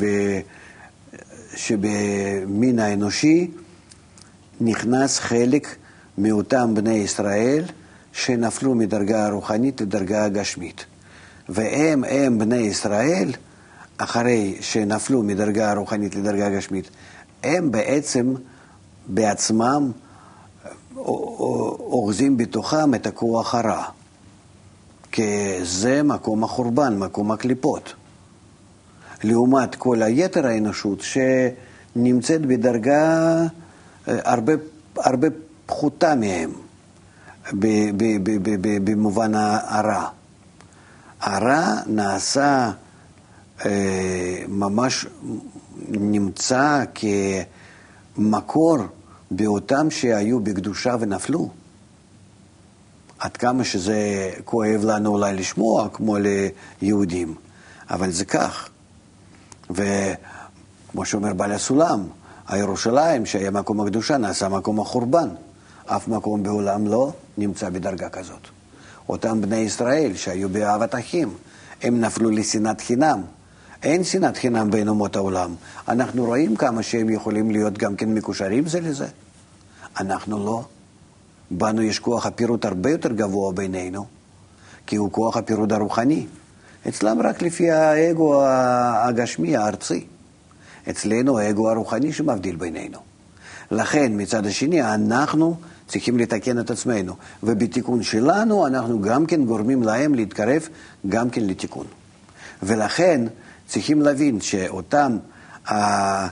[1.56, 3.50] שבמין האנושי
[4.60, 5.76] נכנס חלק
[6.18, 7.64] מאותם בני ישראל
[8.12, 10.84] שנפלו מדרגה הרוחנית לדרגה הגשמית.
[11.48, 13.32] והם, הם בני ישראל,
[13.98, 16.90] אחרי שנפלו מדרגה הרוחנית לדרגה הגשמית,
[17.42, 18.34] הם בעצם
[19.06, 19.90] בעצמם
[20.96, 23.84] אוחזים בתוכם את הכוח הרע.
[25.12, 27.94] כי זה מקום החורבן, מקום הקליפות.
[29.24, 33.36] לעומת כל היתר האנושות שנמצאת בדרגה
[34.06, 34.52] הרבה,
[34.96, 35.28] הרבה
[35.66, 36.50] פחותה מהם
[38.84, 40.08] במובן הרע.
[41.20, 42.70] הרע נעשה
[43.64, 45.06] אה, ממש
[45.88, 46.84] נמצא
[48.16, 48.76] כמקור
[49.30, 51.50] באותם שהיו בקדושה ונפלו.
[53.18, 56.16] עד כמה שזה כואב לנו אולי לשמוע, כמו
[56.82, 57.34] ליהודים,
[57.90, 58.68] אבל זה כך.
[59.70, 62.06] וכמו שאומר בעל הסולם,
[62.48, 65.28] הירושלים, שהיה מקום הקדושה, נעשה מקום החורבן.
[65.86, 68.48] אף מקום בעולם לא נמצא בדרגה כזאת.
[69.08, 71.34] אותם בני ישראל שהיו באהבת אחים,
[71.82, 73.22] הם נפלו לשנאת חינם.
[73.82, 75.54] אין שנאת חינם בין אומות העולם.
[75.88, 79.06] אנחנו רואים כמה שהם יכולים להיות גם כן מקושרים זה לזה.
[80.00, 80.64] אנחנו לא.
[81.50, 84.06] בנו יש כוח הפירוט הרבה יותר גבוה בינינו,
[84.86, 86.26] כי הוא כוח הפירוט הרוחני.
[86.88, 90.06] אצלם רק לפי האגו הגשמי, הארצי.
[90.90, 92.98] אצלנו האגו הרוחני שמבדיל בינינו.
[93.70, 95.56] לכן, מצד השני, אנחנו
[95.86, 100.68] צריכים לתקן את עצמנו, ובתיקון שלנו אנחנו גם כן גורמים להם להתקרב
[101.08, 101.86] גם כן לתיקון.
[102.62, 103.20] ולכן
[103.66, 105.18] צריכים להבין שאותם
[105.70, 106.28] אה,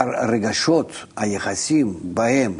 [0.00, 2.54] הרגשות, היחסים בהם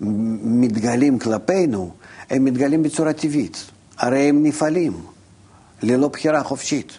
[0.00, 1.90] שמתגלים כלפינו,
[2.30, 3.64] הם מתגלים בצורה טבעית.
[3.98, 4.92] הרי הם נפעלים
[5.82, 6.92] ללא בחירה חופשית.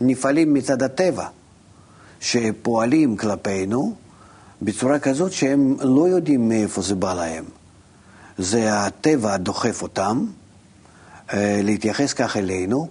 [0.00, 1.26] נפעלים מצד הטבע,
[2.20, 3.94] שפועלים כלפינו
[4.62, 7.44] בצורה כזאת שהם לא יודעים מאיפה זה בא להם.
[8.38, 10.26] זה הטבע דוחף אותם,
[11.34, 12.88] אה, להתייחס כך אלינו,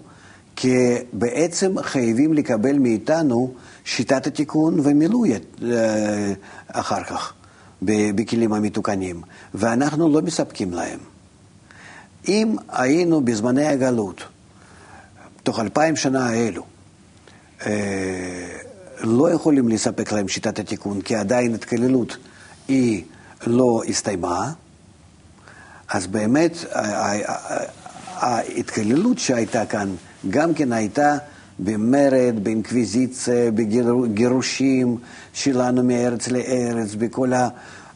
[0.56, 3.54] כי בעצם חייבים לקבל מאיתנו
[3.86, 6.34] שיטת התיקון ומילוי אה,
[6.68, 7.34] אחר כך
[7.90, 9.22] בכלים המתוקנים,
[9.54, 11.00] ואנחנו לא מספקים להם.
[12.28, 14.24] אם היינו בזמני הגלות,
[15.44, 16.64] תוך אלפיים שנה האלו,
[19.00, 22.18] לא יכולים לספק להם שיטת התיקון, כי עדיין התקללות
[22.68, 23.04] היא
[23.48, 24.52] לא הסתיימה,
[25.90, 26.52] אז באמת
[28.16, 29.96] ההתקללות שהייתה כאן
[30.30, 31.18] גם כן הייתה
[31.60, 34.98] במרד, באינקוויזיציה, בגירושים
[35.34, 37.32] שלנו מארץ לארץ, בכל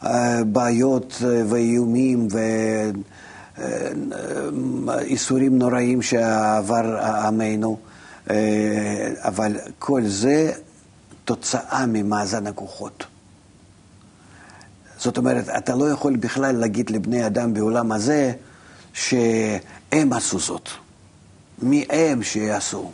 [0.02, 2.28] הבעיות והאיומים
[4.86, 7.78] ואיסורים נוראים שעבר עמנו,
[9.18, 10.52] אבל כל זה
[11.26, 13.04] תוצאה ממאזן הכוחות.
[14.98, 18.32] זאת אומרת, אתה לא יכול בכלל להגיד לבני אדם בעולם הזה
[18.94, 20.70] שהם עשו זאת.
[21.62, 22.92] מי הם שיעשו?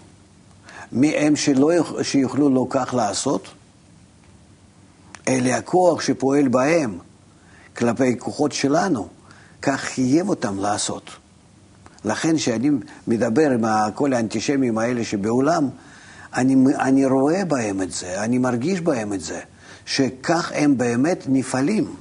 [0.92, 1.72] מי הם שלא,
[2.02, 3.48] שיוכלו לא כך לעשות?
[5.28, 6.98] אלה הכוח שפועל בהם
[7.78, 9.08] כלפי כוחות שלנו,
[9.62, 11.10] כך חייב אותם לעשות.
[12.06, 12.70] לכן כשאני
[13.08, 15.70] מדבר עם כל האנטישמים האלה שבעולם,
[16.34, 19.40] אני, אני רואה בהם את זה, אני מרגיש בהם את זה.
[19.86, 21.96] שכך הם באמת נפעלים.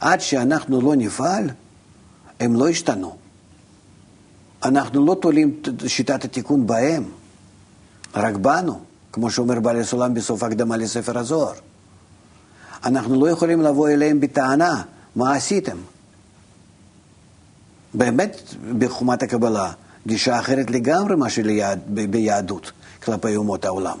[0.00, 1.50] עד שאנחנו לא נפעל,
[2.40, 3.16] הם לא ישתנו.
[4.64, 7.04] אנחנו לא תולים שיטת התיקון בהם,
[8.14, 8.80] רק בנו,
[9.12, 11.54] כמו שאומר בעל הסולם בסוף הקדמה לספר הזוהר.
[12.84, 14.82] אנחנו לא יכולים לבוא אליהם בטענה,
[15.16, 15.76] מה עשיתם?
[17.94, 19.72] באמת, בחומת הקבלה,
[20.06, 23.98] גישה אחרת לגמרי מה שביהדות כלפי אומות העולם.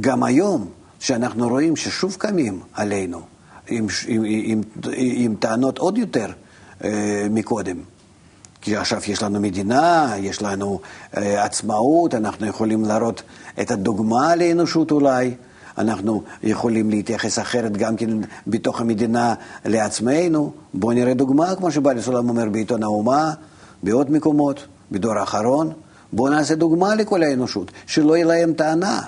[0.00, 0.68] גם היום,
[1.00, 3.22] שאנחנו רואים ששוב קמים עלינו
[3.68, 4.60] עם, עם, עם,
[4.92, 6.32] עם טענות עוד יותר
[6.84, 7.76] אה, מקודם.
[8.60, 10.80] כי עכשיו יש לנו מדינה, יש לנו
[11.16, 13.22] אה, עצמאות, אנחנו יכולים להראות
[13.60, 15.34] את הדוגמה לאנושות אולי,
[15.78, 18.10] אנחנו יכולים להתייחס אחרת גם כן
[18.46, 20.52] בתוך המדינה לעצמנו.
[20.74, 23.32] בואו נראה דוגמה, כמו שבעל סולם אומר בעיתון האומה,
[23.82, 25.72] בעוד מקומות, בדור האחרון.
[26.12, 29.00] בואו נעשה דוגמה לכל האנושות, שלא יהיה להם טענה.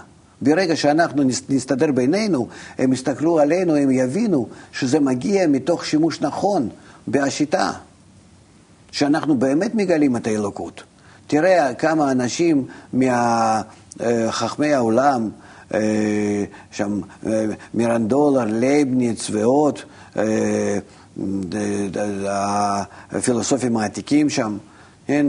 [0.42, 2.46] ברגע שאנחנו נסתדר בינינו,
[2.78, 6.68] הם יסתכלו עלינו, הם יבינו שזה מגיע מתוך שימוש נכון
[7.08, 7.72] בשיטה,
[8.92, 10.82] שאנחנו באמת מגלים את האלוקות.
[11.26, 15.30] תראה כמה אנשים מחכמי העולם,
[15.74, 19.78] אה, שם אה, מירנדולר, לייבניץ ועוד,
[20.16, 20.78] אה,
[23.10, 24.58] הפילוסופים העתיקים שם,
[25.06, 25.26] כן,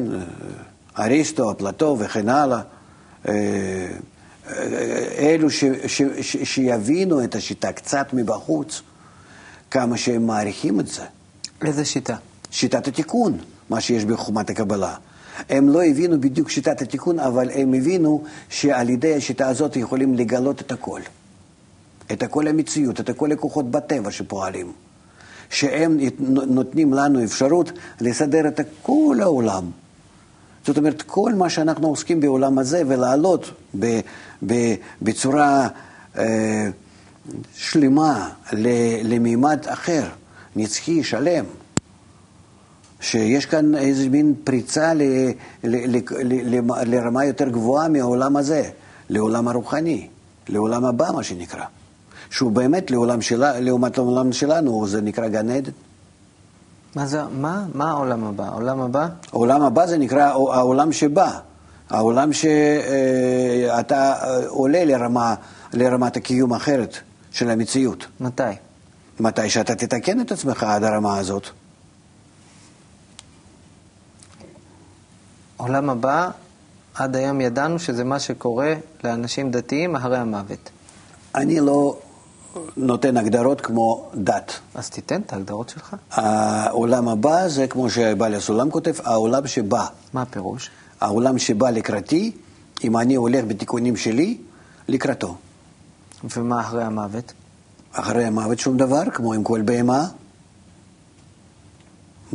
[0.99, 2.62] אריסטו, אפלטו וכן הלאה.
[5.17, 8.82] אלו ש, ש, ש, שיבינו את השיטה קצת מבחוץ,
[9.71, 11.04] כמה שהם מעריכים את זה.
[11.65, 12.15] איזה שיטה?
[12.52, 13.38] שיטת התיקון,
[13.69, 14.95] מה שיש בחומת הקבלה.
[15.49, 20.62] הם לא הבינו בדיוק שיטת התיקון, אבל הם הבינו שעל ידי השיטה הזאת יכולים לגלות
[20.62, 21.02] את הכל.
[22.12, 24.71] את הכל המציאות, את הכל הכוחות בטבע שפועלים.
[25.49, 25.97] שהם
[26.47, 27.71] נותנים לנו אפשרות
[28.02, 29.71] לסדר את כל העולם.
[30.65, 33.99] זאת אומרת, כל מה שאנחנו עוסקים בעולם הזה ולעלות ב,
[34.45, 34.54] ב,
[35.02, 35.67] בצורה
[36.17, 36.69] אה,
[37.56, 38.30] שלמה
[39.04, 40.04] למימד אחר,
[40.56, 41.45] נצחי, שלם,
[43.04, 45.02] שיש כאן איזה מין פריצה ל,
[45.63, 48.70] ל, ל, ל, ל, לרמה יותר גבוהה מהעולם הזה,
[49.10, 50.08] לעולם הרוחני,
[50.50, 51.63] לעולם הבא, מה שנקרא.
[52.30, 55.72] שהוא באמת לעולם שלה, לעומת העולם שלנו, זה נקרא גן עדן.
[56.96, 58.46] מה זה, מה, מה העולם הבא?
[58.46, 59.08] העולם הבא?
[59.32, 61.39] העולם הבא זה נקרא העולם שבא.
[61.89, 65.36] העולם שאתה אה, עולה לרמה,
[65.74, 66.98] לרמת הקיום אחרת
[67.32, 68.06] של המציאות.
[68.20, 68.44] מתי?
[69.20, 71.50] מתי שאתה תתקן את עצמך עד הרמה הזאת.
[75.58, 76.30] עולם הבא,
[76.96, 80.70] עד היום ידענו שזה מה שקורה לאנשים דתיים אחרי המוות.
[81.36, 81.98] אני לא
[82.78, 84.60] נותן הגדרות כמו דת.
[84.76, 85.96] אז תיתן את ההגדרות שלך.
[86.12, 89.86] העולם הבא זה כמו שבעל הסולם כותב, העולם שבא.
[90.13, 90.70] מה הפירוש?
[91.02, 92.32] העולם שבא לקראתי,
[92.84, 94.38] אם אני הולך בתיקונים שלי,
[94.88, 95.36] לקראתו.
[96.38, 97.34] ומה אחרי המוות?
[97.94, 100.08] אחרי המוות שום דבר, כמו עם כל בהמה.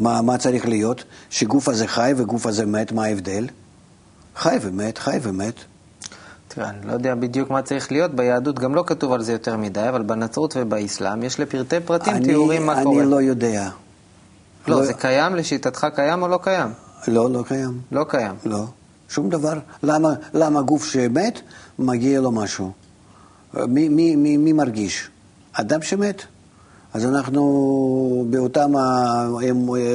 [0.01, 1.05] מה, מה צריך להיות?
[1.31, 3.47] שגוף הזה חי וגוף הזה מת, מה ההבדל?
[4.37, 5.55] חי ומת, חי ומת.
[6.49, 9.57] תראה, אני לא יודע בדיוק מה צריך להיות, ביהדות גם לא כתוב על זה יותר
[9.57, 13.03] מדי, אבל בנצרות ובאסלאם יש לפרטי פרטים אני, תיאורים מה אני קורה.
[13.03, 13.71] אני לא יודע.
[14.69, 16.69] לא, לא, זה קיים לשיטתך קיים או לא קיים?
[17.09, 17.81] לא, לא קיים.
[17.93, 18.35] לא קיים.
[18.45, 18.65] לא,
[19.09, 19.59] שום דבר.
[19.83, 21.41] למה, למה גוף שמת,
[21.79, 22.73] מגיע לו משהו?
[23.55, 25.09] מי, מי, מי, מי מרגיש?
[25.53, 26.23] אדם שמת.
[26.95, 28.73] אז אנחנו באותן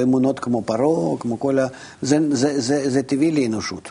[0.02, 1.66] אמונות כמו פרעה, כמו כל ה...
[2.02, 3.90] זה, זה, זה, זה טבעי לאנושות.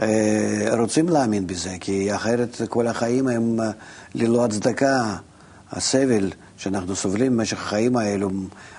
[0.00, 3.70] אה, רוצים להאמין בזה, כי אחרת כל החיים הם אה,
[4.14, 5.16] ללא הצדקה.
[5.70, 8.30] הסבל שאנחנו סובלים במשך החיים האלו,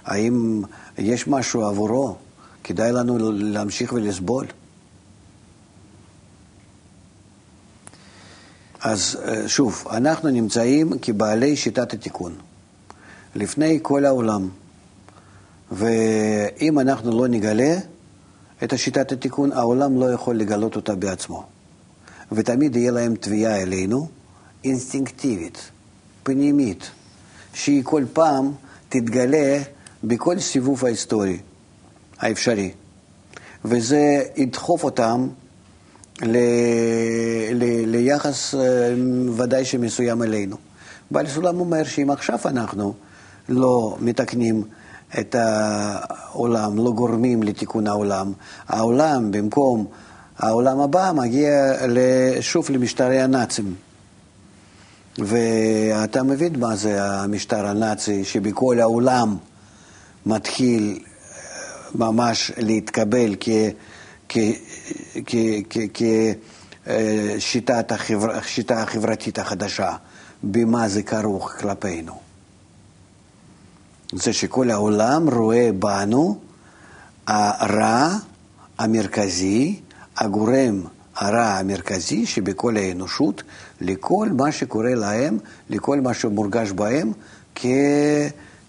[0.05, 0.61] האם
[0.97, 2.15] יש משהו עבורו?
[2.63, 4.45] כדאי לנו להמשיך ולסבול.
[8.81, 12.35] אז אה, שוב, אנחנו נמצאים כבעלי שיטת התיקון,
[13.35, 14.49] לפני כל העולם.
[15.71, 17.77] ואם אנחנו לא נגלה
[18.63, 21.45] את השיטת התיקון, העולם לא יכול לגלות אותה בעצמו.
[22.31, 24.07] ותמיד יהיה להם תביעה אלינו,
[24.63, 25.71] אינסטינקטיבית,
[26.23, 26.89] פנימית,
[27.53, 28.51] שהיא כל פעם
[28.89, 29.59] תתגלה
[30.03, 31.39] בכל סיבוב ההיסטורי
[32.19, 32.71] האפשרי.
[33.65, 35.27] וזה ידחוף אותם
[36.21, 36.37] ל,
[37.53, 38.93] ל, ליחס אה,
[39.35, 40.57] ודאי שמסוים אלינו.
[41.11, 42.93] בעל סולם אומר שאם עכשיו אנחנו
[43.49, 44.63] לא מתקנים
[45.19, 48.33] את העולם, לא גורמים לתיקון העולם,
[48.67, 49.85] העולם במקום
[50.37, 51.73] העולם הבא מגיע
[52.41, 53.75] שוב למשטרי הנאצים.
[55.17, 59.37] ואתה מבין מה זה המשטר הנאצי שבכל העולם
[60.25, 60.99] מתחיל
[61.95, 63.35] ממש להתקבל.
[67.37, 68.31] כשיטה החבר...
[68.69, 69.91] החברתית החדשה,
[70.43, 72.24] במה זה כרוך כלפינו.
[74.13, 76.39] זה שכל העולם רואה בנו
[77.27, 78.09] הרע
[78.77, 79.79] המרכזי,
[80.17, 80.81] הגורם
[81.15, 83.43] הרע המרכזי שבכל האנושות,
[83.81, 85.37] לכל מה שקורה להם,
[85.69, 87.11] לכל מה שמורגש בהם
[87.55, 87.65] כ...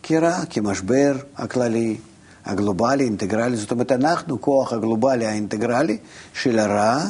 [0.02, 1.96] כרע, כמשבר הכללי.
[2.46, 5.98] הגלובלי, אינטגרלי, זאת אומרת, אנחנו כוח הגלובלי האינטגרלי
[6.34, 7.04] של הרע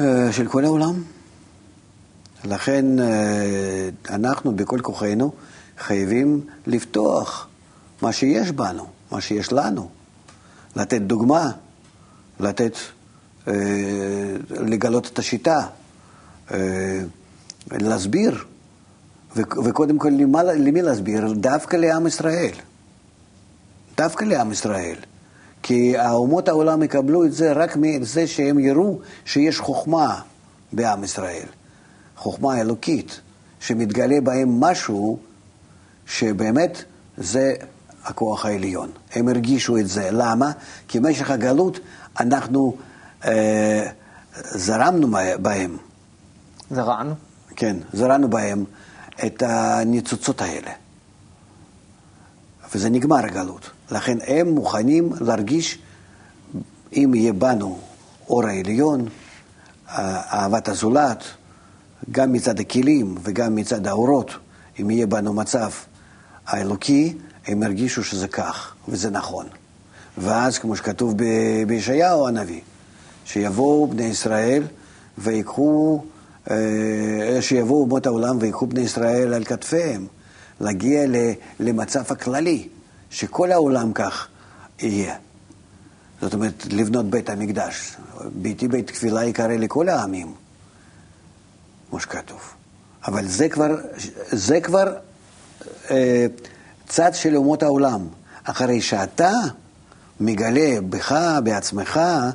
[0.00, 1.02] אה, של כל העולם.
[2.44, 5.32] לכן אה, אנחנו בכל כוחנו
[5.80, 7.48] חייבים לפתוח
[8.02, 9.88] מה שיש בנו, מה שיש לנו,
[10.76, 11.50] לתת דוגמה,
[12.40, 12.76] לתת,
[13.48, 13.52] אה,
[14.50, 15.66] לגלות את השיטה,
[17.70, 18.44] להסביר,
[19.36, 20.08] וקודם כל
[20.56, 21.32] למי להסביר?
[21.32, 22.54] דווקא לעם ישראל.
[23.96, 24.96] דווקא לעם ישראל.
[25.62, 30.20] כי האומות העולם יקבלו את זה רק מזה שהם יראו שיש חוכמה
[30.72, 31.46] בעם ישראל.
[32.16, 33.20] חוכמה אלוקית,
[33.60, 35.18] שמתגלה בהם משהו
[36.06, 36.84] שבאמת
[37.16, 37.54] זה
[38.04, 38.90] הכוח העליון.
[39.14, 40.08] הם הרגישו את זה.
[40.12, 40.52] למה?
[40.88, 41.80] כי במשך הגלות
[42.20, 42.76] אנחנו
[43.24, 43.86] אה,
[44.34, 45.08] זרמנו
[45.42, 45.76] בהם.
[46.70, 47.14] זרענו?
[47.56, 48.64] כן, זרענו בהם
[49.26, 50.70] את הניצוצות האלה.
[52.74, 53.70] וזה נגמר הגלות.
[53.90, 55.78] לכן הם מוכנים להרגיש,
[56.92, 57.78] אם יהיה בנו
[58.28, 59.08] אור העליון,
[59.88, 61.24] אהבת הזולת,
[62.10, 64.30] גם מצד הכלים וגם מצד האורות,
[64.80, 65.70] אם יהיה בנו מצב
[66.50, 69.46] האלוקי, הם ירגישו שזה כך, וזה נכון.
[70.18, 71.14] ואז, כמו שכתוב
[71.66, 72.60] בישעיהו הנביא,
[73.24, 74.62] שיבואו בני ישראל
[75.18, 76.04] ויקחו,
[76.50, 76.56] אה,
[77.40, 80.06] שיבואו אומות העולם ויקחו בני ישראל על כתפיהם,
[80.60, 81.04] להגיע
[81.60, 82.68] למצב הכללי.
[83.10, 84.28] שכל העולם כך
[84.78, 85.16] יהיה.
[86.22, 87.96] זאת אומרת, לבנות בית המקדש.
[88.34, 90.34] ביתי בית תפילה יקרא לכל העמים,
[91.90, 92.40] כמו שכתוב.
[93.06, 93.76] אבל זה כבר,
[94.30, 94.96] זה כבר
[96.88, 98.06] צד של אומות העולם.
[98.44, 99.32] אחרי שאתה
[100.20, 102.30] מגלה בך, בעצמך, אה,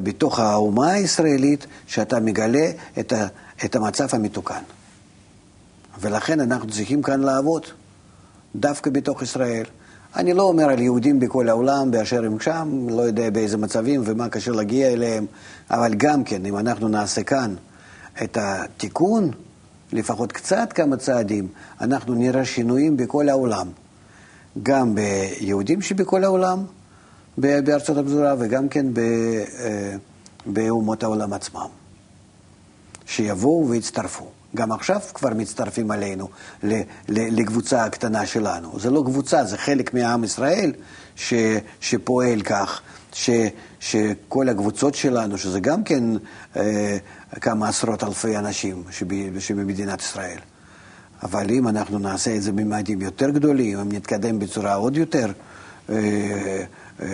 [0.00, 3.26] בתוך האומה הישראלית, שאתה מגלה את, ה,
[3.64, 4.62] את המצב המתוקן.
[6.00, 7.62] ולכן אנחנו צריכים כאן לעבוד,
[8.56, 9.64] דווקא בתוך ישראל.
[10.16, 14.28] אני לא אומר על יהודים בכל העולם באשר הם שם, לא יודע באיזה מצבים ומה
[14.28, 15.26] קשה להגיע אליהם,
[15.70, 17.54] אבל גם כן, אם אנחנו נעשה כאן
[18.22, 19.30] את התיקון,
[19.92, 21.48] לפחות קצת כמה צעדים,
[21.80, 23.68] אנחנו נראה שינויים בכל העולם.
[24.62, 26.64] גם ביהודים שבכל העולם,
[27.38, 29.96] בארצות הפזורה, וגם כן אה,
[30.46, 31.68] באומות העולם עצמם.
[33.06, 34.26] שיבואו ויצטרפו.
[34.54, 36.28] גם עכשיו כבר מצטרפים עלינו,
[37.08, 38.80] לקבוצה הקטנה שלנו.
[38.80, 40.72] זה לא קבוצה, זה חלק מעם ישראל
[41.16, 41.34] ש,
[41.80, 42.80] שפועל כך,
[43.12, 43.30] ש,
[43.80, 46.04] שכל הקבוצות שלנו, שזה גם כן
[46.56, 46.96] אה,
[47.40, 50.38] כמה עשרות אלפי אנשים שב, שבמדינת ישראל.
[51.22, 55.32] אבל אם אנחנו נעשה את זה בממדים יותר גדולים, אם נתקדם בצורה עוד יותר
[55.90, 56.64] אה,
[57.00, 57.06] אה,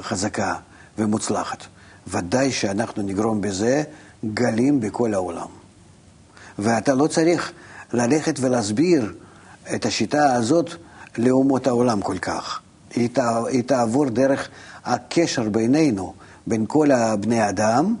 [0.00, 0.54] חזקה
[0.98, 1.66] ומוצלחת,
[2.06, 3.82] ודאי שאנחנו נגרום בזה
[4.34, 5.48] גלים בכל העולם.
[6.58, 7.52] ואתה לא צריך
[7.92, 9.14] ללכת ולהסביר
[9.74, 10.70] את השיטה הזאת
[11.18, 12.60] לאומות העולם כל כך.
[12.94, 14.48] היא, תע, היא תעבור דרך
[14.84, 16.14] הקשר בינינו,
[16.46, 17.96] בין כל הבני אדם,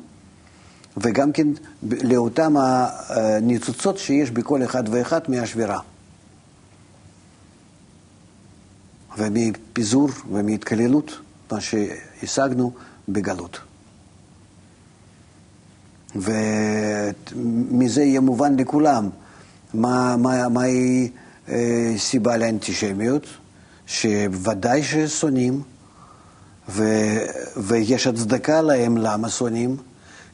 [1.00, 1.46] וגם כן
[1.82, 5.80] לאותם הניצוצות שיש בכל אחד ואחד מהשבירה.
[9.18, 11.18] ומפיזור ומהתקללות,
[11.52, 12.72] מה שהשגנו
[13.08, 13.58] בגלות.
[16.16, 19.10] ומזה יהיה מובן לכולם
[19.74, 21.10] מה, מה, מהי
[21.48, 23.26] אה, סיבה לאנטישמיות,
[23.86, 25.62] שוודאי ששונאים,
[27.56, 29.76] ויש הצדקה להם למה שונאים,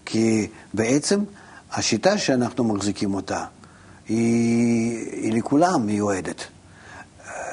[0.04, 1.20] כי בעצם
[1.72, 3.44] השיטה שאנחנו מחזיקים אותה
[4.08, 6.44] היא, היא לכולם מיועדת.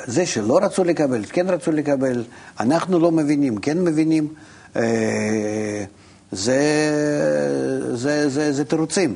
[0.05, 2.23] זה שלא רצו לקבל, כן רצו לקבל,
[2.59, 4.33] אנחנו לא מבינים, כן מבינים,
[4.75, 5.83] אה,
[6.31, 6.61] זה,
[7.93, 9.15] זה, זה, זה תירוצים.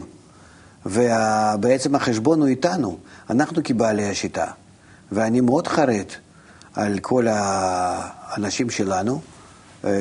[0.85, 2.97] ובעצם החשבון הוא איתנו,
[3.29, 4.45] אנחנו כבעלי השיטה.
[5.11, 6.05] ואני מאוד חרד
[6.73, 9.21] על כל האנשים שלנו,
[9.85, 9.91] אה,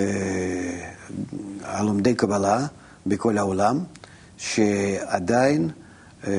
[1.65, 2.67] הלומדי קבלה
[3.07, 3.79] בכל העולם,
[4.37, 5.71] שעדיין
[6.27, 6.33] אה,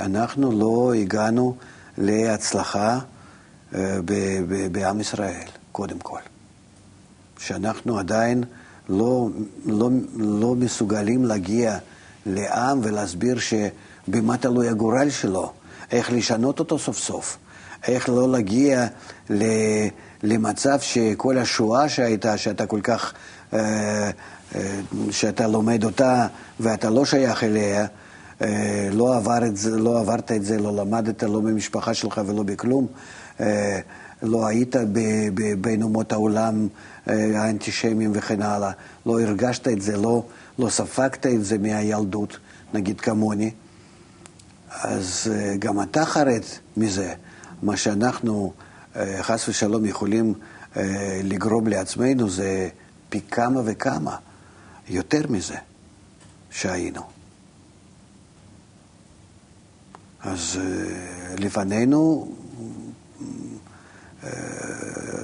[0.00, 1.56] אנחנו לא הגענו
[1.98, 2.98] להצלחה
[3.74, 3.98] אה,
[4.72, 6.20] בעם ישראל, קודם כל.
[7.38, 8.44] שאנחנו עדיין
[8.88, 9.28] לא,
[9.66, 11.78] לא, לא מסוגלים להגיע
[12.26, 15.52] לעם ולהסביר שבמה תלוי הגורל שלו,
[15.92, 17.36] איך לשנות אותו סוף סוף,
[17.88, 18.86] איך לא להגיע
[20.22, 23.12] למצב שכל השואה שהייתה, שאתה כל כך,
[23.52, 24.10] אה,
[25.10, 26.26] שאתה לומד אותה
[26.60, 27.86] ואתה לא שייך אליה,
[28.92, 32.86] לא, עבר את זה, לא עברת את זה, לא למדת, לא במשפחה שלך ולא בכלום,
[33.40, 33.80] אה,
[34.22, 34.76] לא היית
[35.60, 36.68] בין אומות העולם
[37.08, 38.70] אה, האנטישמיים וכן הלאה,
[39.06, 40.22] לא הרגשת את זה, לא,
[40.58, 42.38] לא ספגת את זה מהילדות,
[42.74, 43.50] נגיד כמוני,
[44.70, 46.42] אז אה, גם אתה חרד
[46.76, 47.14] מזה.
[47.62, 48.52] מה שאנחנו
[49.20, 50.34] חס ושלום יכולים
[51.24, 52.68] לגרום לעצמנו זה
[53.08, 54.16] פי כמה וכמה
[54.88, 55.56] יותר מזה
[56.50, 57.02] שהיינו.
[60.20, 60.60] אז
[61.38, 62.28] לפנינו
[64.24, 64.30] אה,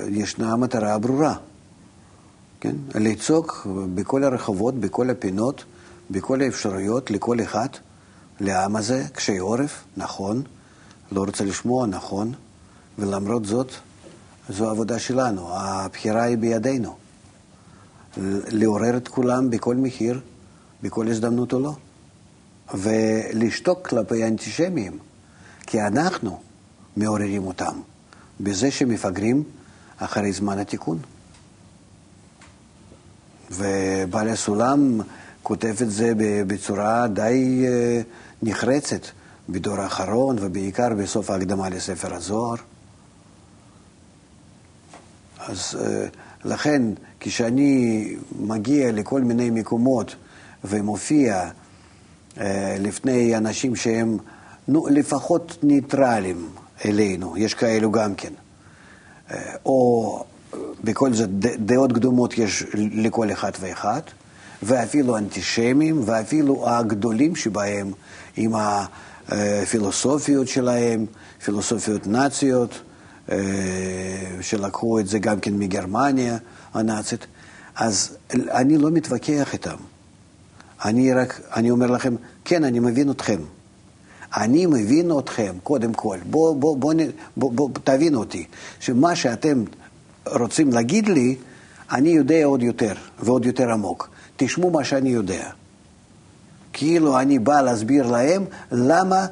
[0.08, 1.34] ישנה מטרה ברורה,
[2.60, 2.76] כן?
[2.94, 5.64] לצעוק בכל הרחובות, בכל הפינות,
[6.10, 7.68] בכל האפשרויות, לכל אחד,
[8.40, 10.42] לעם הזה, קשי עורף, נכון,
[11.12, 12.32] לא רוצה לשמוע, נכון,
[12.98, 13.72] ולמרות זאת,
[14.48, 17.01] זו העבודה שלנו, הבחירה היא בידינו.
[18.48, 20.20] לעורר את כולם בכל מחיר,
[20.82, 21.74] בכל הזדמנות או לא.
[22.74, 24.98] ולשתוק כלפי האנטישמיים,
[25.66, 26.40] כי אנחנו
[26.96, 27.80] מעוררים אותם.
[28.40, 29.42] בזה שמפגרים
[29.96, 30.98] אחרי זמן התיקון.
[33.50, 35.00] ובעל הסולם
[35.42, 36.12] כותב את זה
[36.46, 38.00] בצורה די אה,
[38.42, 39.06] נחרצת
[39.48, 42.56] בדור האחרון, ובעיקר בסוף ההקדמה לספר הזוהר.
[45.38, 46.06] אז אה,
[46.44, 46.82] לכן,
[47.20, 50.14] כשאני מגיע לכל מיני מקומות
[50.64, 51.50] ומופיע
[52.40, 54.16] אה, לפני אנשים שהם,
[54.68, 56.48] נו, לפחות ניטרלים,
[56.84, 58.32] אלינו, יש כאלו גם כן.
[59.30, 60.24] אה, או
[60.84, 64.00] בכל זאת דעות קדומות יש לכל אחד ואחד,
[64.62, 67.92] ואפילו אנטישמים, ואפילו הגדולים שבהם,
[68.36, 68.52] עם
[69.28, 71.06] הפילוסופיות שלהם,
[71.44, 72.91] פילוסופיות נאציות, אה,
[74.40, 76.36] שלקחו את זה גם כן מגרמניה
[76.74, 77.26] הנאצית,
[77.76, 79.76] אז אני לא מתווכח איתם.
[80.84, 82.14] אני רק, אני אומר לכם,
[82.44, 83.38] כן, אני מבין אתכם.
[84.36, 86.18] אני מבין אתכם, קודם כל.
[86.30, 86.94] בואו בוא, בוא,
[87.36, 88.46] בוא, בוא, תבינו אותי,
[88.80, 89.64] שמה שאתם
[90.26, 91.36] רוצים להגיד לי,
[91.92, 94.10] אני יודע עוד יותר, ועוד יותר עמוק.
[94.36, 95.50] תשמעו מה שאני יודע.
[96.72, 99.26] כאילו אני בא להסביר להם למה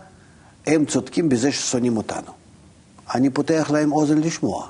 [0.67, 2.40] הם צודקים בזה ששונאים אותנו.
[3.15, 4.69] אני פותח להם אוזן לשמוע.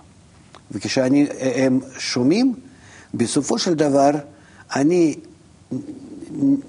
[0.71, 2.55] וכשהם שומעים,
[3.15, 4.11] בסופו של דבר
[4.75, 5.17] אני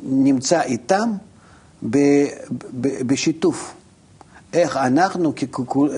[0.04, 1.12] נמצא איתם
[1.90, 1.98] ב,
[2.82, 3.74] ב, בשיתוף.
[4.54, 5.34] איך אנחנו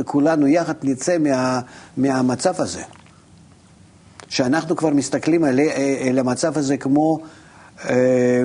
[0.06, 1.62] כולנו יחד נצא מה,
[1.98, 2.84] מהמצב הזה.
[4.30, 5.60] שאנחנו כבר מסתכלים על,
[6.10, 7.20] על המצב הזה כמו
[7.90, 8.44] אה,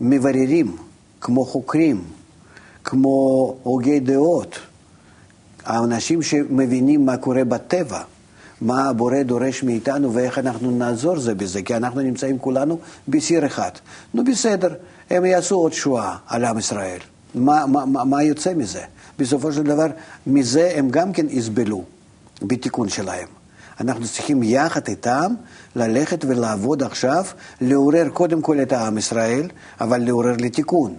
[0.00, 0.76] מבררים,
[1.20, 2.04] כמו חוקרים,
[2.84, 4.58] כמו הוגי דעות,
[5.64, 8.00] האנשים שמבינים מה קורה בטבע,
[8.60, 13.70] מה הבורא דורש מאיתנו ואיך אנחנו נעזור זה בזה, כי אנחנו נמצאים כולנו בסיר אחד.
[14.14, 14.74] נו בסדר,
[15.10, 16.98] הם יעשו עוד שואה על עם ישראל.
[17.34, 18.82] מה, מה, מה יוצא מזה?
[19.18, 19.86] בסופו של דבר,
[20.26, 21.84] מזה הם גם כן יסבלו
[22.42, 23.28] בתיקון שלהם.
[23.80, 25.34] אנחנו צריכים יחד איתם
[25.76, 27.24] ללכת ולעבוד עכשיו,
[27.60, 29.48] לעורר קודם כל את העם ישראל,
[29.80, 30.94] אבל לעורר לתיקון.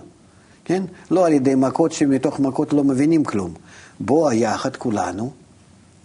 [0.66, 0.84] כן?
[1.12, 3.54] לא על ידי מכות שמתוך מכות לא מבינים כלום.
[4.00, 5.32] בואו יחד כולנו,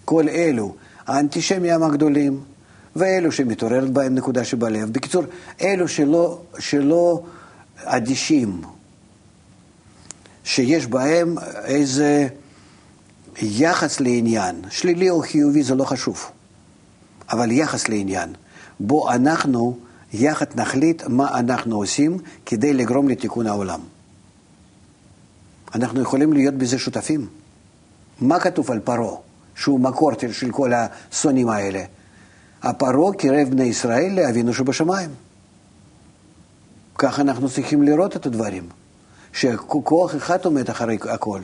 [0.04, 0.74] כל אלו,
[1.06, 2.40] האנטישמים הגדולים,
[2.96, 4.92] ואלו שמתעוררת בהם נקודה שבלב.
[4.92, 5.22] בקיצור,
[5.60, 7.22] אלו שלא, שלא
[7.84, 8.62] אדישים
[10.44, 11.34] שיש בהם
[11.64, 12.28] איזה
[13.42, 16.24] יחס לעניין, שלילי או חיובי זה לא חשוב,
[17.30, 18.32] אבל יחס לעניין,
[18.80, 19.78] בו אנחנו
[20.12, 23.80] יחד נחליט מה אנחנו עושים כדי לגרום לתיקון העולם.
[25.74, 27.26] אנחנו יכולים להיות בזה שותפים.
[28.20, 29.16] מה כתוב על פרעה,
[29.54, 31.84] שהוא מקור של כל השונאים האלה?
[32.62, 35.10] הפרעה קירב בני ישראל לאבינו שבשמיים.
[36.98, 38.68] כך אנחנו צריכים לראות את הדברים,
[39.32, 41.40] שכוח אחד עומד אחרי הכל,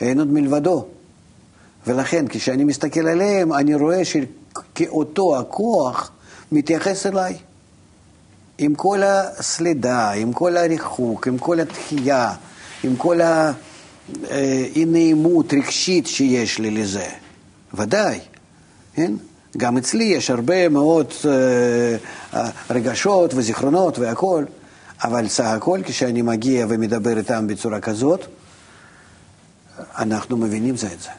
[0.00, 0.86] אין עוד מלבדו.
[1.86, 6.10] ולכן כשאני מסתכל עליהם, אני רואה שכאותו הכוח
[6.52, 7.38] מתייחס אליי.
[8.58, 12.32] עם כל הסלידה, עם כל הריחוק, עם כל התחייה,
[12.84, 13.20] עם כל
[14.30, 17.06] האי-נעימות רגשית שיש לי לזה.
[17.74, 18.18] ודאי,
[18.94, 19.12] כן?
[19.56, 22.36] גם אצלי יש הרבה מאוד uh,
[22.70, 24.46] רגשות וזיכרונות והכול,
[25.04, 28.24] אבל סך הכל כשאני מגיע ומדבר איתם בצורה כזאת,
[29.98, 31.10] אנחנו מבינים זה את זה.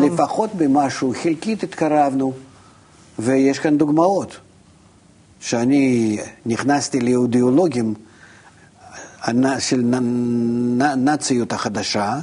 [0.00, 2.32] לפחות במשהו חלקית התקרבנו,
[3.18, 4.36] ויש כאן דוגמאות.
[5.40, 7.94] שאני נכנסתי לאידיאולוגים
[9.58, 9.82] של
[10.96, 12.20] נאציות החדשה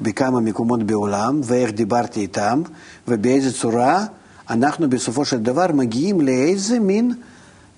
[0.00, 2.62] בכמה מקומות בעולם, ואיך דיברתי איתם,
[3.08, 4.06] ובאיזה צורה
[4.50, 7.12] אנחנו בסופו של דבר מגיעים לאיזה מין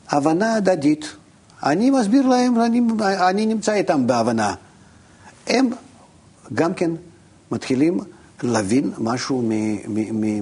[0.08, 1.16] הבנה הדדית.
[1.62, 2.80] אני מסביר להם, אני,
[3.28, 4.54] אני נמצא איתם בהבנה.
[5.46, 5.70] הם
[6.54, 6.90] גם כן
[7.50, 8.00] מתחילים
[8.42, 9.50] להבין משהו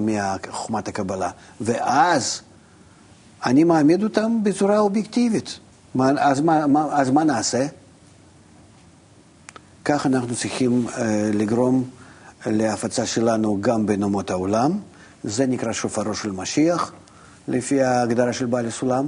[0.01, 1.31] מחוכמת הקבלה,
[1.61, 2.41] ואז
[3.47, 5.59] אני מעמיד אותם בצורה אובייקטיבית.
[6.19, 7.67] אז מה, מה, אז מה נעשה?
[9.85, 10.99] כך אנחנו צריכים uh,
[11.33, 11.85] לגרום
[12.47, 14.79] להפצה שלנו גם בין אומות העולם.
[15.25, 16.93] זה נקרא שופרו של משיח,
[17.49, 19.07] לפי ההגדרה של בעל הסולם.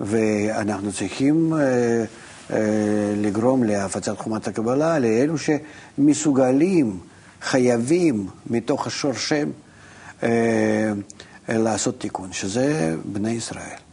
[0.00, 1.56] ואנחנו צריכים uh,
[2.50, 2.52] uh,
[3.16, 6.98] לגרום להפצת חומת הקבלה לאלו שמסוגלים,
[7.42, 9.50] חייבים, מתוך השורשם,
[10.20, 10.24] uh,
[11.48, 13.91] לעשות תיקון, שזה בני ישראל.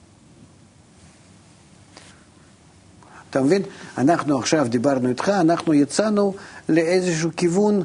[3.29, 3.61] אתה מבין?
[3.97, 6.33] אנחנו עכשיו דיברנו איתך, אנחנו יצאנו
[6.69, 7.83] לאיזשהו כיוון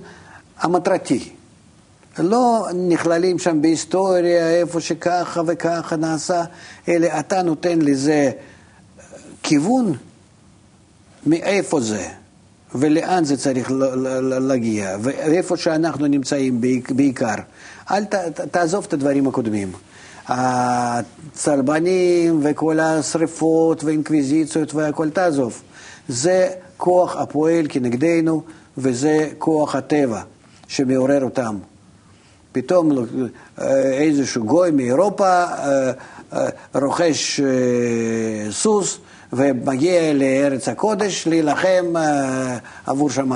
[0.58, 1.28] המטרתי.
[2.18, 6.44] לא נכללים שם בהיסטוריה, איפה שככה וככה נעשה,
[6.88, 8.30] אלא אתה נותן לזה
[9.42, 9.92] כיוון
[11.26, 12.08] מאיפה זה
[12.74, 13.72] ולאן זה צריך
[14.40, 17.34] להגיע, ואיפה שאנחנו נמצאים בעיקר.
[17.90, 18.14] אל ת,
[18.50, 19.72] תעזוב את הדברים הקודמים.
[20.28, 21.20] הצלבנים
[22.42, 25.62] וכל השריפות ואינקוויזיציות והכל תעזוב.
[26.08, 28.42] זה כוח הפועל כנגדנו
[28.78, 30.20] וזה כוח הטבע
[30.68, 31.58] שמעורר אותם.
[32.52, 32.90] פתאום
[33.92, 35.92] איזשהו גוי מאירופה אה,
[36.32, 38.98] אה, רוכש אה, סוס
[39.32, 41.84] ומגיע לארץ הקודש להילחם
[42.86, 43.30] עבור שם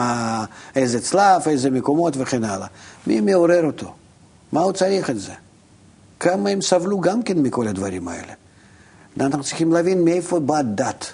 [0.77, 2.67] איזה צלף, איזה מקומות וכן הלאה.
[3.07, 3.93] מי מעורר אותו?
[4.53, 5.33] מה הוא צריך את זה?
[6.21, 8.33] כמה הם סבלו גם כן מכל הדברים האלה.
[9.21, 11.13] אנחנו צריכים להבין מאיפה באה דת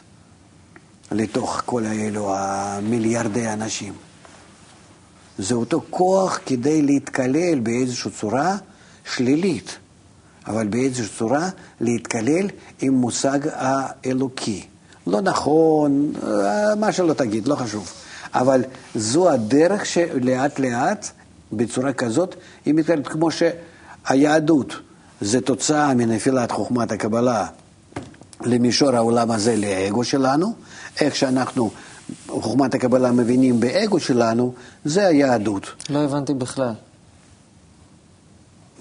[1.13, 3.93] לתוך כל האלו המיליארדי אנשים.
[5.39, 8.57] זה אותו כוח כדי להתקלל באיזושהי צורה
[9.15, 9.79] שלילית,
[10.47, 11.49] אבל באיזושהי צורה
[11.81, 12.49] להתקלל
[12.81, 14.67] עם מושג האלוקי.
[15.07, 16.13] לא נכון,
[16.77, 17.93] מה שלא תגיד, לא חשוב.
[18.35, 21.07] אבל זו הדרך שלאט לאט
[21.53, 22.35] בצורה כזאת,
[22.65, 24.75] היא מתקרבת כמו שהיהדות
[25.21, 27.47] זה תוצאה מנפילת חוכמת הקבלה
[28.41, 30.55] למישור העולם הזה, לאגו שלנו,
[31.01, 31.71] איך שאנחנו,
[32.29, 34.55] חוכמת הקבלה מבינים באגו שלנו,
[34.85, 35.67] זה היהדות.
[35.91, 36.73] לא הבנתי בכלל.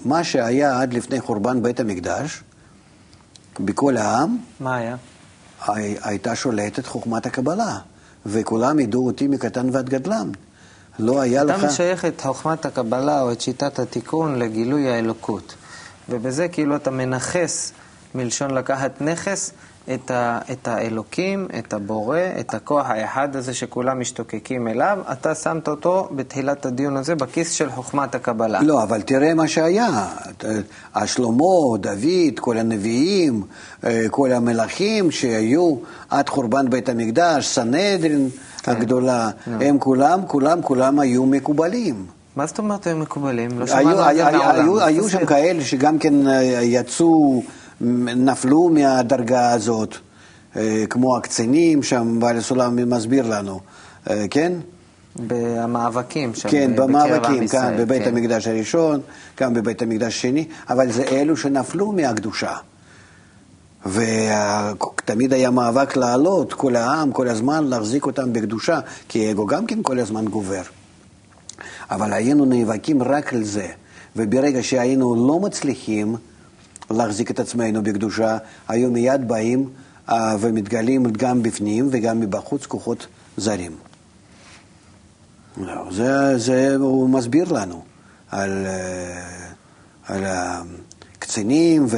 [0.04, 2.42] מה שהיה עד לפני חורבן בית המקדש,
[3.60, 4.96] בכל העם, מה היה?
[6.02, 7.78] הייתה שולטת חוכמת הקבלה,
[8.26, 10.32] וכולם ידעו אותי מקטן ועד גדלם.
[10.98, 11.58] לא היה אתה לך...
[11.58, 15.54] אתה משייך את חוכמת הקבלה או את שיטת התיקון לגילוי האלוקות.
[16.08, 17.72] ובזה כאילו אתה מנכס,
[18.14, 19.52] מלשון לקחת נכס,
[19.94, 25.68] את, ה, את האלוקים, את הבורא, את הכוח האחד הזה שכולם משתוקקים אליו, אתה שמת
[25.68, 28.62] אותו בתחילת הדיון הזה בכיס של חוכמת הקבלה.
[28.62, 30.06] לא, אבל תראה מה שהיה.
[30.94, 33.42] השלמה, דוד, כל הנביאים,
[33.84, 35.76] אה, כל המלכים שהיו
[36.10, 38.28] עד חורבן בית המקדש, סנהדרין
[38.62, 38.72] כן.
[38.72, 39.50] הגדולה, no.
[39.64, 42.06] הם כולם, כולם, כולם היו מקובלים.
[42.36, 43.58] מה זאת אומרת היו מקובלים?
[43.58, 44.54] לא שמענו על זה מעולם.
[44.54, 47.42] היו, היו שם כאלה שגם כן אה, יצאו...
[48.16, 49.94] נפלו מהדרגה הזאת,
[50.56, 53.60] אה, כמו הקצינים שם, בעל הסולם מסביר לנו,
[54.10, 54.52] אה, כן?
[55.16, 58.08] במאבקים שם, כן, במאבקים, כאן, בבית כן.
[58.08, 59.00] המקדש הראשון,
[59.40, 62.52] גם בבית המקדש השני, אבל זה אלו שנפלו מהקדושה.
[63.86, 69.82] ותמיד היה מאבק לעלות, כל העם, כל הזמן להחזיק אותם בקדושה, כי האגו גם כן
[69.82, 70.62] כל הזמן גובר.
[71.94, 73.66] אבל היינו נאבקים רק על זה,
[74.16, 76.16] וברגע שהיינו לא מצליחים
[76.90, 78.38] להחזיק את עצמנו בקדושה,
[78.68, 79.68] היו מיד באים
[80.08, 83.72] אה, ומתגלים גם בפנים וגם מבחוץ כוחות זרים.
[85.90, 87.82] זה, זה הוא מסביר לנו
[88.30, 89.48] על, אה,
[90.06, 91.96] על הקצינים ו,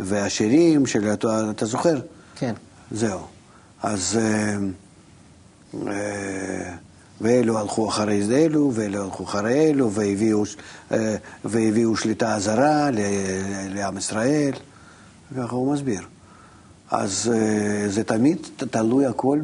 [0.00, 2.00] והשירים של, אתה, אתה זוכר?
[2.36, 2.54] כן.
[2.90, 3.20] זהו.
[3.82, 4.56] אז אה,
[7.22, 10.42] ואלו הלכו אחרי אלו, ואלו הלכו אחרי אלו, והביאו,
[11.44, 12.88] והביאו שליטה זרה
[13.68, 14.52] לעם ישראל,
[15.36, 16.02] ככה הוא מסביר.
[16.90, 17.32] אז
[17.88, 19.40] זה תמיד תלוי הכל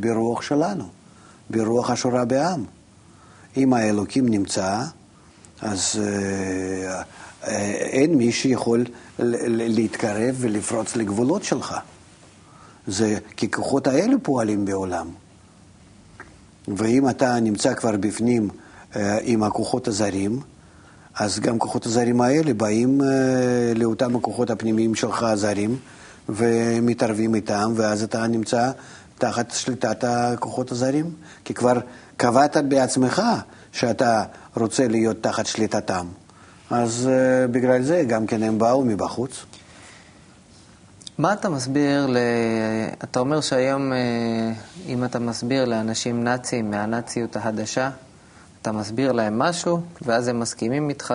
[0.00, 0.84] ברוח שלנו.
[1.50, 2.64] ברוח השורה בעם.
[3.56, 4.80] אם האלוקים נמצא,
[5.60, 7.02] אז אה,
[7.46, 8.84] אה, אין מי שיכול
[9.18, 11.74] להתקרב ולפרוץ לגבולות שלך.
[12.86, 15.08] זה כי כוחות האלה פועלים בעולם.
[16.68, 18.48] ואם אתה נמצא כבר בפנים
[18.96, 20.40] אה, עם הכוחות הזרים,
[21.14, 23.00] אז גם כוחות הזרים האלה באים
[23.76, 25.76] לאותם הכוחות הפנימיים שלך הזרים
[26.28, 28.70] ומתערבים איתם, ואז אתה נמצא
[29.18, 31.10] תחת שליטת הכוחות הזרים,
[31.44, 31.78] כי כבר
[32.16, 33.22] קבעת בעצמך
[33.72, 34.22] שאתה
[34.56, 36.06] רוצה להיות תחת שליטתם.
[36.70, 39.44] אז uh, בגלל זה גם כן הם באו מבחוץ.
[41.20, 42.16] מה אתה מסביר, ל...
[43.04, 43.96] אתה אומר שהיום, uh,
[44.88, 47.90] אם אתה מסביר לאנשים נאצים מהנאציות החדשה,
[48.62, 51.14] אתה מסביר להם משהו, ואז הם מסכימים איתך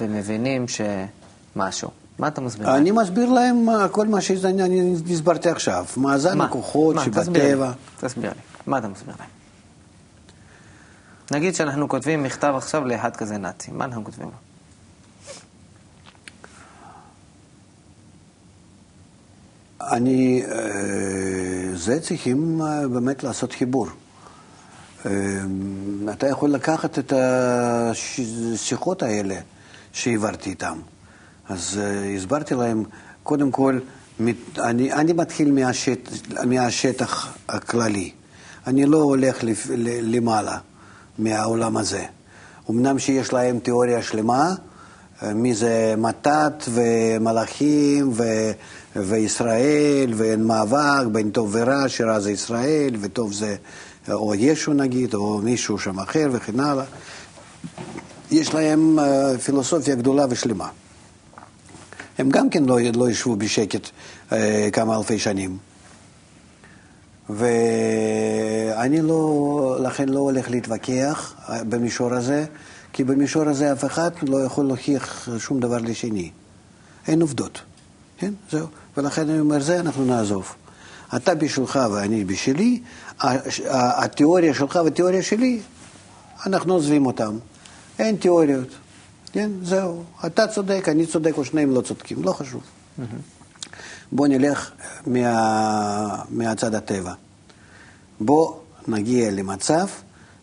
[0.00, 1.90] ומבינים שמשהו.
[2.18, 2.76] מה אתה מסביר להם?
[2.76, 5.84] אני מסביר להם כל מה שאני הסברתי עכשיו.
[5.96, 7.72] מאזן הכוחות שבטבע.
[8.00, 8.40] תסביר לי.
[8.66, 9.28] מה אתה מסביר להם?
[11.30, 14.45] נגיד שאנחנו כותבים מכתב עכשיו לאחד כזה נאצי, מה אנחנו כותבים לו?
[19.80, 23.86] אני, אה, זה צריכים אה, באמת לעשות חיבור.
[25.06, 25.10] אה,
[26.10, 29.36] אתה יכול לקחת את השיחות האלה
[29.92, 30.78] שהעברתי איתם.
[31.48, 31.80] אז
[32.16, 32.84] הסברתי להם,
[33.22, 33.78] קודם כל,
[34.58, 36.10] אני, אני מתחיל מהשט,
[36.46, 38.10] מהשטח הכללי.
[38.66, 39.66] אני לא הולך לפ,
[40.02, 40.58] למעלה
[41.18, 42.04] מהעולם הזה.
[42.70, 44.54] אמנם שיש להם תיאוריה שלמה,
[45.22, 48.24] מי זה מתת ומלאכים ו,
[49.04, 53.56] וישראל, ואין מאבק בין טוב ורע, שרע זה ישראל, וטוב זה
[54.12, 56.84] או ישו נגיד, או מישהו שם אחר וכן הלאה.
[58.30, 60.68] יש להם uh, פילוסופיה גדולה ושלמה.
[62.18, 63.90] הם גם כן לא, לא ישבו בשקט
[64.32, 65.58] אה, כמה אלפי שנים.
[67.30, 72.44] ואני לא, לכן לא הולך להתווכח אה, במישור הזה,
[72.92, 76.30] כי במישור הזה אף אחד לא יכול להוכיח שום דבר לשני.
[77.08, 77.60] אין עובדות,
[78.18, 78.32] כן?
[78.50, 78.66] זהו.
[78.96, 80.54] ולכן אני אומר, זה אנחנו נעזוב.
[81.16, 82.80] אתה בשלך ואני בשלי,
[83.70, 85.60] התיאוריה שלך והתיאוריה שלי,
[86.46, 87.38] אנחנו עוזבים אותם.
[87.98, 88.68] אין תיאוריות.
[89.32, 90.04] כן, זהו.
[90.26, 92.62] אתה צודק, אני צודק, או שניהם לא צודקים, לא חשוב.
[94.12, 94.70] בוא נלך
[95.06, 97.12] מה, מהצד הטבע.
[98.20, 98.54] בוא
[98.88, 99.86] נגיע למצב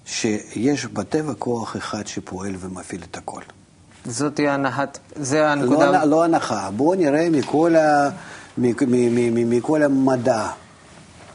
[0.06, 3.42] שיש בטבע כוח אחד שפועל ומפעיל את הכל.
[4.06, 5.92] זאת הנחת, זה הנקודה...
[5.92, 8.10] לא, לא הנחה, בואו נראה מכל, ה,
[8.58, 10.48] מכל המדע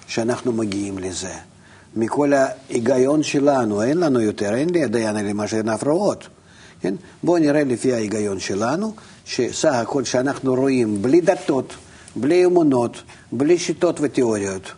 [0.07, 1.33] שאנחנו מגיעים לזה,
[1.97, 6.29] מכל ההיגיון שלנו, אין לנו יותר, אין לי עדיין למה שאין הפרעות.
[6.81, 6.95] כן?
[7.23, 8.95] בואו נראה לפי ההיגיון שלנו,
[9.25, 11.75] שסך הכל שאנחנו רואים בלי דתות,
[12.17, 13.03] בלי אמונות,
[13.33, 14.73] בלי שיטות ותיאוריות,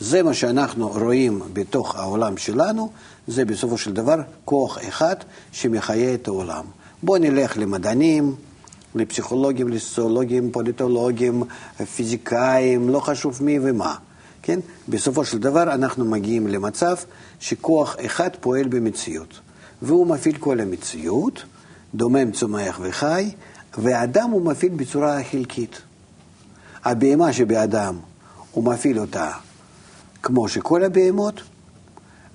[0.00, 2.90] זה מה שאנחנו רואים בתוך העולם שלנו,
[3.26, 5.16] זה בסופו של דבר כוח אחד
[5.52, 6.64] שמחיה את העולם.
[7.02, 8.34] בואו נלך למדענים,
[8.94, 11.42] לפסיכולוגים, לסוציולוגים, פוליטולוגים,
[11.96, 13.94] פיזיקאים, לא חשוב מי ומה.
[14.42, 14.60] כן?
[14.88, 16.96] בסופו של דבר אנחנו מגיעים למצב
[17.40, 19.40] שכוח אחד פועל במציאות.
[19.82, 21.42] והוא מפעיל כל המציאות,
[21.94, 23.30] דומם, צומח וחי,
[23.78, 25.82] והאדם הוא מפעיל בצורה חלקית.
[26.84, 27.98] הבהמה שבאדם,
[28.52, 29.30] הוא מפעיל אותה
[30.22, 31.42] כמו שכל הבהמות,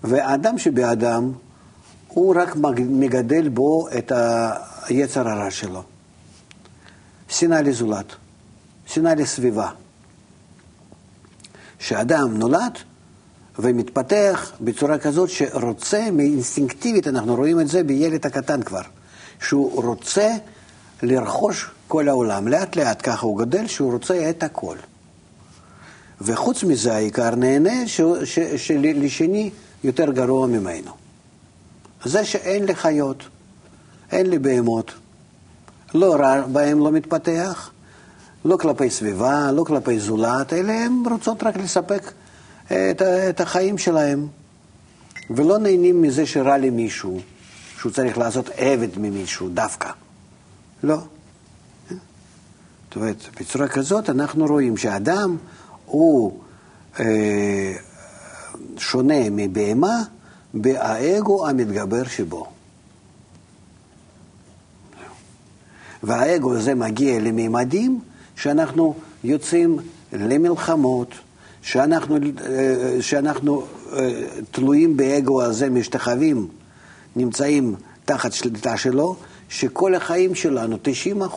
[0.03, 1.31] והאדם שבאדם,
[2.07, 4.11] הוא רק מגדל בו את
[4.85, 5.83] היצר הרע שלו.
[7.29, 8.15] שנאה לזולת,
[8.85, 9.69] שנאה לסביבה.
[11.79, 12.77] כשאדם נולד,
[13.59, 18.81] ומתפתח בצורה כזאת שרוצה, אינסטינקטיבית, אנחנו רואים את זה בילד הקטן כבר,
[19.41, 20.35] שהוא רוצה
[21.03, 22.47] לרכוש כל העולם.
[22.47, 24.77] לאט לאט ככה הוא גדל, שהוא רוצה את הכל.
[26.21, 27.87] וחוץ מזה העיקר נהנה
[28.57, 29.49] שלשני
[29.83, 30.91] יותר גרוע ממנו.
[32.05, 33.23] זה שאין לי חיות,
[34.11, 34.91] אין לי בהמות,
[35.97, 37.71] לא רע בהם לא מתפתח,
[38.45, 42.11] לא כלפי סביבה, לא כלפי זולת, אלא הן רוצות רק לספק
[42.65, 44.27] את, את החיים שלהם.
[45.29, 47.19] ולא נהנים מזה שרע למישהו,
[47.79, 49.89] שהוא צריך לעשות עבד ממישהו דווקא.
[50.83, 50.97] לא.
[52.87, 55.37] זאת אומרת, בצורה כזאת אנחנו רואים שאדם
[55.85, 56.39] הוא
[56.99, 57.73] אה,
[58.77, 60.03] שונה מבהמה
[60.53, 62.47] באגו המתגבר שבו.
[66.03, 67.99] והאגו הזה מגיע לממדים
[68.35, 69.77] שאנחנו יוצאים
[70.13, 71.11] למלחמות,
[71.61, 76.47] שאנחנו, אה, שאנחנו אה, תלויים באגו הזה, משתחווים,
[77.15, 77.75] נמצאים
[78.05, 79.15] תחת שליטה שלו,
[79.49, 80.77] שכל החיים שלנו,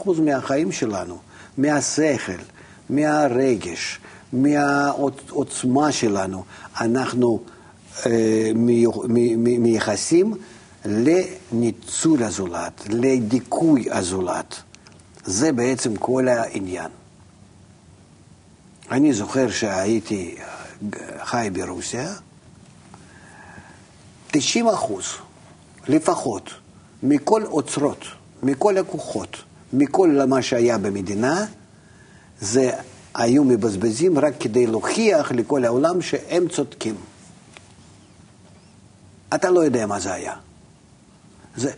[0.04, 1.18] 90% מהחיים שלנו,
[1.58, 2.42] מהשכל,
[2.90, 3.98] מהרגש,
[4.32, 6.44] מהעוצמה שלנו,
[6.80, 7.40] אנחנו
[8.06, 8.50] אה,
[9.36, 10.34] מייחסים
[10.84, 14.62] לניצול הזולת, לדיכוי הזולת.
[15.24, 16.90] זה בעצם כל העניין.
[18.90, 20.36] אני זוכר שהייתי
[21.22, 22.14] חי ברוסיה,
[24.30, 25.04] 90 אחוז
[25.88, 26.50] לפחות
[27.02, 28.04] מכל אוצרות,
[28.42, 29.36] מכל הכוחות,
[29.72, 31.46] מכל מה שהיה במדינה,
[32.40, 32.70] זה
[33.14, 36.94] היו מבזבזים רק כדי להוכיח לכל העולם שהם צודקים.
[39.34, 40.34] אתה לא יודע מה זה היה.
[41.56, 41.70] זה,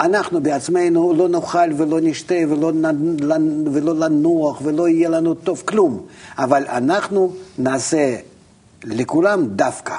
[0.00, 2.72] אנחנו בעצמנו לא נאכל ולא נשתה ולא,
[3.72, 6.06] ולא לנוח ולא יהיה לנו טוב כלום,
[6.38, 8.16] אבל אנחנו נעשה
[8.84, 9.96] לכולם דווקא,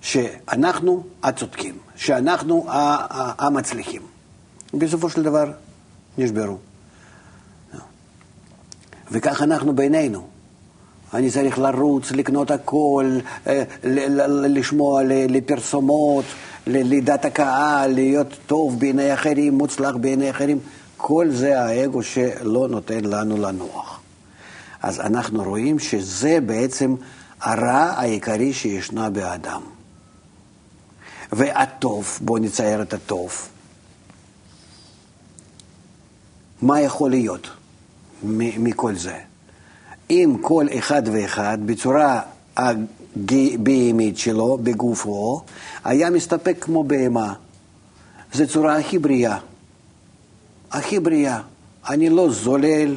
[0.00, 2.64] שאנחנו הצודקים, שאנחנו
[3.38, 4.02] המצליחים.
[4.74, 5.50] בסופו של דבר
[6.18, 6.58] נשברו.
[9.10, 10.26] וכך אנחנו בינינו.
[11.14, 13.62] אני צריך לרוץ, לקנות הכל, אה,
[14.48, 16.24] לשמוע לפרסומות,
[16.66, 20.58] ללידת הקהל, להיות טוב בעיני אחרים, מוצלח בעיני אחרים.
[20.96, 24.00] כל זה האגו שלא נותן לנו לנוח.
[24.82, 26.94] אז אנחנו רואים שזה בעצם
[27.40, 29.62] הרע העיקרי שישנה באדם.
[31.32, 33.48] והטוב, בואו נצייר את הטוב.
[36.62, 37.48] מה יכול להיות
[38.34, 39.18] מכל זה?
[40.10, 42.20] אם כל אחד ואחד בצורה
[43.16, 45.40] הבהמית שלו, בגופו,
[45.84, 47.34] היה מסתפק כמו בהמה.
[48.32, 49.38] זו צורה הכי בריאה.
[50.70, 51.40] הכי בריאה.
[51.88, 52.96] אני לא זולל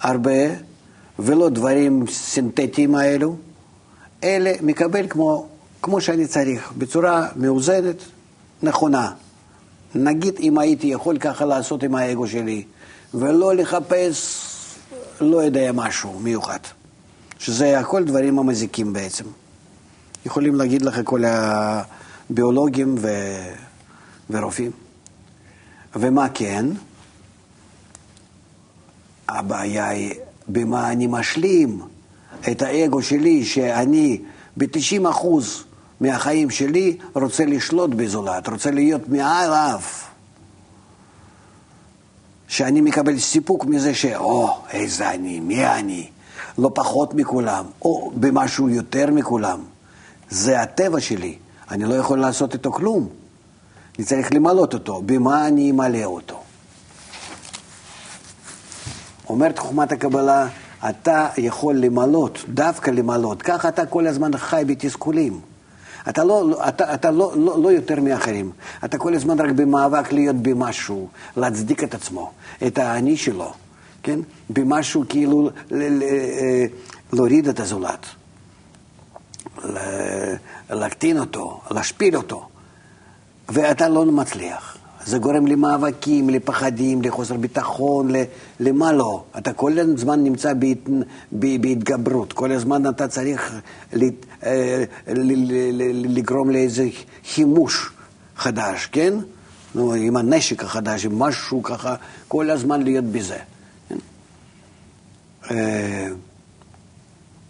[0.00, 0.54] הרבה
[1.18, 3.36] ולא דברים סינתטיים האלו,
[4.24, 5.46] אלא מקבל כמו,
[5.82, 7.96] כמו שאני צריך, בצורה מאוזנת,
[8.62, 9.12] נכונה.
[9.94, 12.64] נגיד אם הייתי יכול ככה לעשות עם האגו שלי,
[13.14, 14.46] ולא לחפש
[15.20, 16.58] לא יודע משהו מיוחד.
[17.38, 19.24] שזה הכל דברים המזיקים בעצם.
[20.26, 21.22] יכולים להגיד לך כל
[22.30, 23.08] הביולוגים ו...
[24.30, 24.70] ורופאים.
[25.96, 26.66] ומה כן?
[29.28, 30.14] הבעיה היא
[30.48, 31.80] במה אני משלים
[32.50, 34.20] את האגו שלי, שאני
[34.56, 35.64] ב-90 אחוז
[36.00, 39.80] מהחיים שלי רוצה לשלוט בזולת, רוצה להיות מעליו.
[42.48, 46.08] שאני מקבל סיפוק מזה שאו, איזה אני, מי אני,
[46.58, 49.60] לא פחות מכולם, או במשהו יותר מכולם.
[50.30, 51.36] זה הטבע שלי,
[51.70, 53.08] אני לא יכול לעשות איתו כלום.
[53.98, 56.42] אני צריך למלות אותו, במה אני אמלא אותו?
[59.28, 60.48] אומרת חוכמת הקבלה,
[60.88, 65.40] אתה יכול למלות, דווקא למלות, ככה אתה כל הזמן חי בתסכולים.
[66.08, 68.50] אתה לא, אתה, אתה לא, לא, לא יותר מאחרים,
[68.84, 72.30] אתה כל הזמן רק במאבק להיות במשהו, להצדיק את עצמו,
[72.66, 73.52] את האני שלו,
[74.02, 74.20] כן?
[74.50, 76.66] במשהו כאילו אה,
[77.12, 78.06] להוריד את הזולת,
[80.70, 82.48] להקטין אותו, להשפיל אותו,
[83.48, 84.76] ואתה לא מצליח.
[85.06, 88.10] זה גורם למאבקים, לפחדים, לחוסר ביטחון,
[88.60, 89.24] למה לא.
[89.38, 90.88] אתה כל הזמן נמצא בהת...
[91.32, 93.54] בהתגברות, כל הזמן אתה צריך
[93.96, 94.84] אה,
[96.04, 96.88] לגרום לאיזה
[97.32, 97.90] חימוש
[98.36, 99.14] חדש, כן?
[99.74, 101.94] נו, עם הנשק החדש, עם משהו ככה,
[102.28, 103.38] כל הזמן להיות בזה.
[103.88, 103.96] כן?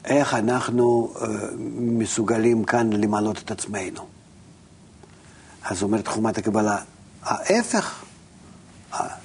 [0.04, 1.26] איך אנחנו אה,
[1.78, 4.06] מסוגלים כאן למלות את עצמנו?
[5.64, 6.78] אז אומרת חומת הקבלה,
[7.22, 8.04] ההפך,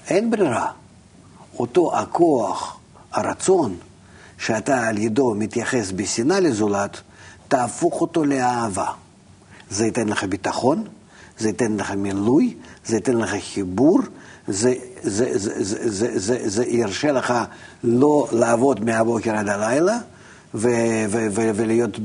[0.08, 0.72] אין ברירה.
[1.60, 2.78] אותו הכוח,
[3.12, 3.78] הרצון,
[4.38, 7.02] שאתה על ידו מתייחס בשנאה לזולת,
[7.48, 8.92] תהפוך אותו לאהבה.
[9.70, 10.84] זה ייתן לך ביטחון,
[11.38, 14.00] זה ייתן לך מילוי, זה ייתן לך חיבור,
[14.48, 17.34] זה, זה, זה, זה, זה, זה, זה ירשה לך
[17.84, 19.98] לא לעבוד מהבוקר עד הלילה,
[20.56, 20.70] ו,
[21.10, 22.00] ו, ו, ולהיות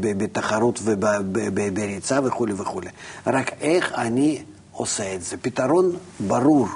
[0.00, 2.88] בתחרות ובריצה וכולי וכולי.
[3.26, 4.42] רק איך אני
[4.72, 5.36] עושה את זה.
[5.36, 6.68] פתרון ברור,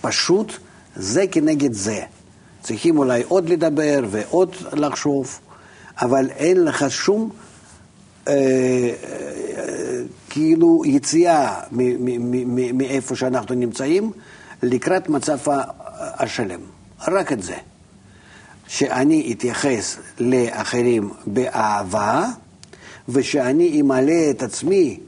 [0.00, 0.52] פשוט,
[0.96, 2.02] זה כנגד זה.
[2.62, 5.40] צריכים אולי עוד לדבר ועוד לחשוב,
[6.02, 7.30] אבל אין לך שום
[8.28, 8.94] אה, אה,
[10.30, 11.60] כאילו יציאה
[12.74, 14.12] מאיפה שאנחנו נמצאים
[14.62, 15.38] לקראת מצב
[15.96, 16.60] השלם.
[17.08, 17.56] רק את זה.
[18.74, 22.26] שאני אתייחס לאחרים באהבה,
[23.08, 25.00] ושאני אמלא את עצמי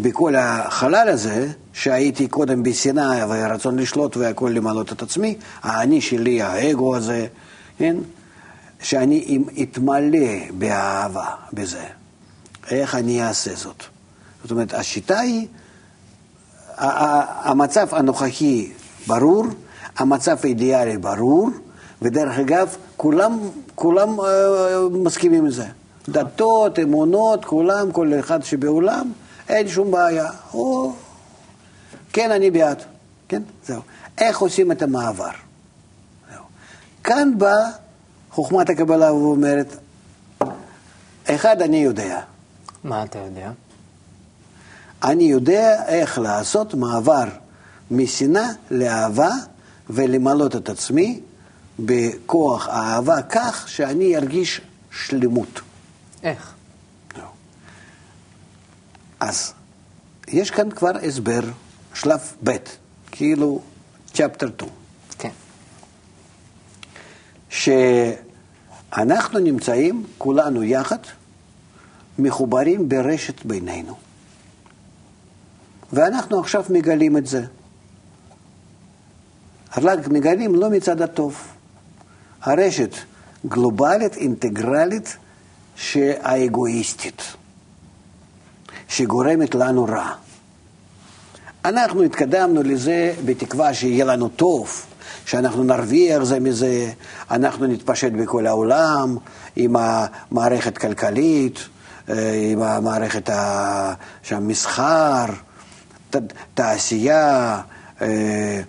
[0.00, 6.96] בכל החלל הזה, שהייתי קודם בשנאה ורצון לשלוט והכל למלות את עצמי, האני שלי, האגו
[6.96, 7.26] הזה,
[7.78, 7.96] כן?
[8.82, 10.28] שאני אתמלא
[10.58, 11.84] באהבה בזה.
[12.70, 13.84] איך אני אעשה זאת?
[14.42, 15.46] זאת אומרת, השיטה היא,
[16.76, 18.72] המצב הנוכחי
[19.06, 19.46] ברור,
[19.98, 21.50] המצב האידיאלי ברור,
[22.02, 23.38] ודרך אגב, כולם,
[23.74, 24.24] כולם uh,
[24.90, 25.66] מסכימים עם זה.
[26.08, 29.12] דתות, אמונות, כולם, כל אחד שבעולם,
[29.48, 30.30] אין שום בעיה.
[30.54, 30.92] או,
[32.12, 32.82] כן, אני בעד.
[33.28, 33.80] כן, זהו.
[34.18, 35.30] איך עושים את המעבר?
[36.32, 36.42] זהו.
[37.04, 37.70] כאן באה
[38.30, 39.76] חוכמת הקבלה ואומרת,
[41.24, 42.20] אחד, אני יודע.
[42.84, 43.50] מה אתה יודע?
[45.02, 47.24] אני יודע איך לעשות מעבר
[47.90, 49.30] משנאה לאהבה
[49.90, 51.20] ולמלות את עצמי
[51.78, 54.60] בכוח האהבה כך שאני ארגיש
[54.90, 55.60] שלמות.
[56.22, 56.54] איך?
[59.20, 59.54] אז
[60.28, 61.40] יש כאן כבר הסבר,
[61.94, 62.56] שלב ב',
[63.10, 63.60] כאילו
[64.06, 64.70] צ'פטר 2.
[65.18, 65.30] כן.
[67.50, 70.98] שאנחנו נמצאים, כולנו יחד,
[72.18, 73.96] מחוברים ברשת בינינו.
[75.92, 77.44] ואנחנו עכשיו מגלים את זה.
[79.76, 81.57] רק מגלים לא מצד הטוב.
[82.42, 82.94] הרשת
[83.46, 85.16] גלובלית, אינטגרלית,
[85.76, 87.22] שהאגואיסטית,
[88.88, 90.12] שגורמת לנו רע.
[91.64, 94.84] אנחנו התקדמנו לזה בתקווה שיהיה לנו טוב,
[95.26, 96.90] שאנחנו נרוויח זה מזה,
[97.30, 99.16] אנחנו נתפשט בכל העולם
[99.56, 101.58] עם המערכת הכלכלית,
[102.08, 103.30] אה, עם המערכת
[104.30, 105.26] המסחר,
[106.54, 107.60] תעשייה,
[108.02, 108.60] אה,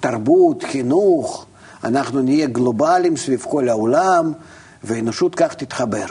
[0.00, 1.46] תרבות, חינוך,
[1.84, 4.32] אנחנו נהיה גלובליים סביב כל העולם,
[4.84, 6.06] והאנושות כך תתחבר.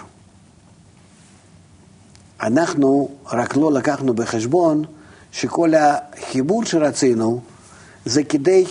[2.42, 4.84] אנחנו רק לא לקחנו בחשבון
[5.32, 7.42] שכל החיבור שרצינו
[8.06, 8.66] זה כדי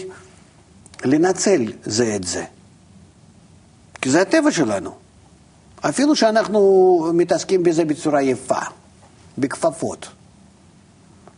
[1.05, 2.45] לנצל זה את זה.
[4.01, 4.95] כי זה הטבע שלנו.
[5.81, 8.61] אפילו שאנחנו מתעסקים בזה בצורה יפה,
[9.39, 10.09] בכפפות.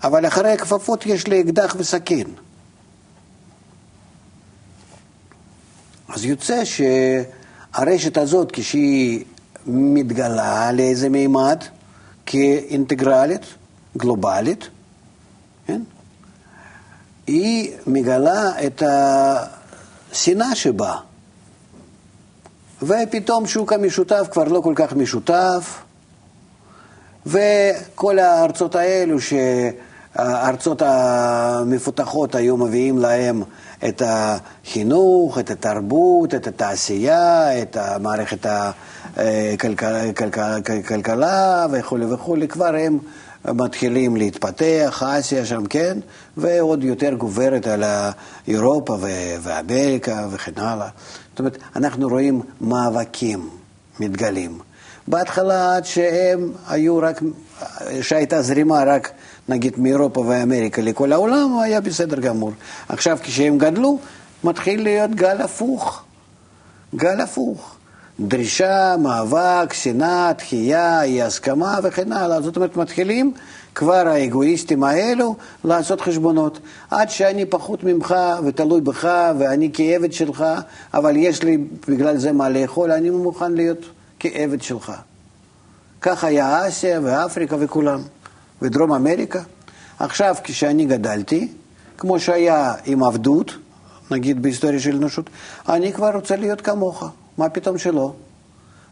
[0.04, 2.26] אבל אחרי הכפפות יש לי אקדח וסכין.
[6.08, 9.24] אז יוצא שהרשת הזאת, כשהיא
[9.66, 11.64] מתגלה לאיזה מימד,
[12.26, 13.42] כאינטגרלית,
[13.96, 14.68] גלובלית,
[15.66, 15.82] כן?
[17.26, 20.96] היא מגלה את השנאה שבה.
[22.82, 25.78] ופתאום שוק המשותף כבר לא כל כך משותף,
[27.26, 29.32] וכל הארצות האלו ש...
[30.18, 33.42] הארצות המפותחות היו מביאים להם
[33.88, 38.46] את החינוך, את התרבות, את התעשייה, את מערכת
[40.66, 42.98] הכלכלה וכולי וכולי, כבר הם
[43.44, 45.98] מתחילים להתפתח, אסיה שם, כן,
[46.36, 47.84] ועוד יותר גוברת על
[48.48, 48.96] אירופה
[49.42, 50.88] ואמריקה וכן הלאה.
[51.30, 53.48] זאת אומרת, אנחנו רואים מאבקים
[54.00, 54.58] מתגלים.
[55.08, 57.20] בהתחלה עד שהם היו רק,
[58.02, 59.10] שהייתה זרימה רק
[59.48, 62.52] נגיד מאירופה ואמריקה לכל העולם, היה בסדר גמור.
[62.88, 63.98] עכשיו כשהם גדלו,
[64.44, 66.04] מתחיל להיות גל הפוך.
[66.94, 67.74] גל הפוך.
[68.20, 72.40] דרישה, מאבק, שנאה, דחייה, אי הסכמה וכן הלאה.
[72.40, 73.32] זאת אומרת, מתחילים
[73.74, 76.58] כבר האגואיסטים האלו לעשות חשבונות.
[76.90, 80.44] עד שאני פחות ממך ותלוי בך ואני כעבד שלך,
[80.94, 83.78] אבל יש לי בגלל זה מה לאכול, אני מוכן להיות
[84.20, 84.92] כעבד שלך.
[86.00, 88.02] כך היה אסיה ואפריקה וכולם.
[88.62, 89.42] ודרום אמריקה.
[89.98, 91.48] עכשיו, כשאני גדלתי,
[91.98, 93.54] כמו שהיה עם עבדות,
[94.10, 95.30] נגיד בהיסטוריה של אנושות,
[95.68, 97.04] אני כבר רוצה להיות כמוך,
[97.38, 98.12] מה פתאום שלא?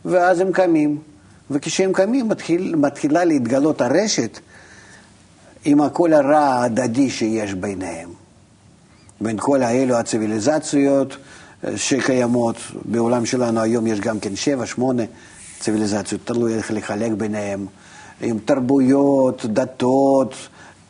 [0.04, 0.98] ואז הם קמים,
[1.50, 4.38] וכשהם קמים מתחיל, מתחילה להתגלות הרשת
[5.64, 8.08] עם כל הרע ההדדי שיש ביניהם.
[9.20, 11.16] בין כל האלו הציוויליזציות
[11.64, 15.02] אה, שקיימות בעולם שלנו היום יש גם כן שבע, שמונה
[15.60, 17.66] ציוויליזציות, תלוי איך לחלק ביניהם.
[18.20, 20.34] עם תרבויות, דתות,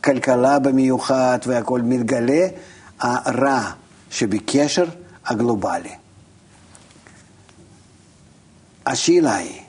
[0.04, 2.46] כלכלה במיוחד והכול, מתגלה
[3.00, 3.70] הרע
[4.10, 4.84] שבקשר
[5.26, 5.94] הגלובלי.
[8.86, 9.60] השאלה היא,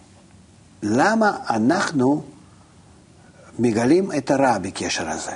[0.83, 2.23] למה אנחנו
[3.59, 5.31] מגלים את הרע בקשר הזה?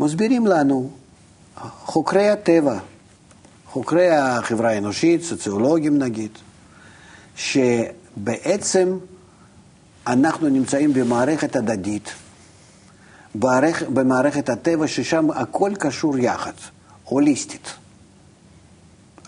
[0.00, 0.90] מסבירים לנו
[1.84, 2.78] חוקרי הטבע,
[3.66, 6.30] חוקרי החברה האנושית, סוציולוגים נגיד,
[7.36, 8.98] שבעצם
[10.08, 12.10] אנחנו נמצאים במערכת הדדית,
[13.94, 16.52] במערכת הטבע, ששם הכל קשור יחד,
[17.04, 17.68] הוליסטית.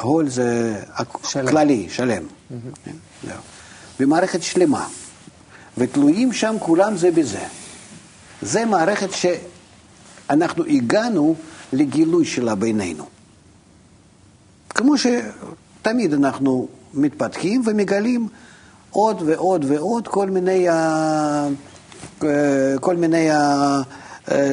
[0.00, 0.80] הול זה
[1.24, 1.48] שלם.
[1.48, 2.22] כללי, שלם.
[2.22, 3.28] Mm-hmm.
[4.00, 4.88] במערכת שלמה.
[5.78, 7.44] ותלויים שם כולם זה בזה.
[8.42, 11.34] זה מערכת שאנחנו הגענו
[11.72, 13.06] לגילוי שלה בינינו.
[14.68, 18.28] כמו שתמיד אנחנו מתפתחים ומגלים
[18.90, 20.66] עוד ועוד ועוד כל מיני,
[22.80, 23.28] כל מיני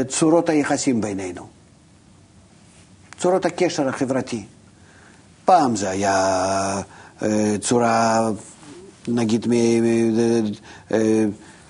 [0.07, 1.47] צורות היחסים בינינו,
[3.19, 4.43] צורות הקשר החברתי.
[5.45, 6.81] פעם זה היה
[7.61, 8.29] צורה,
[9.07, 9.47] נגיד,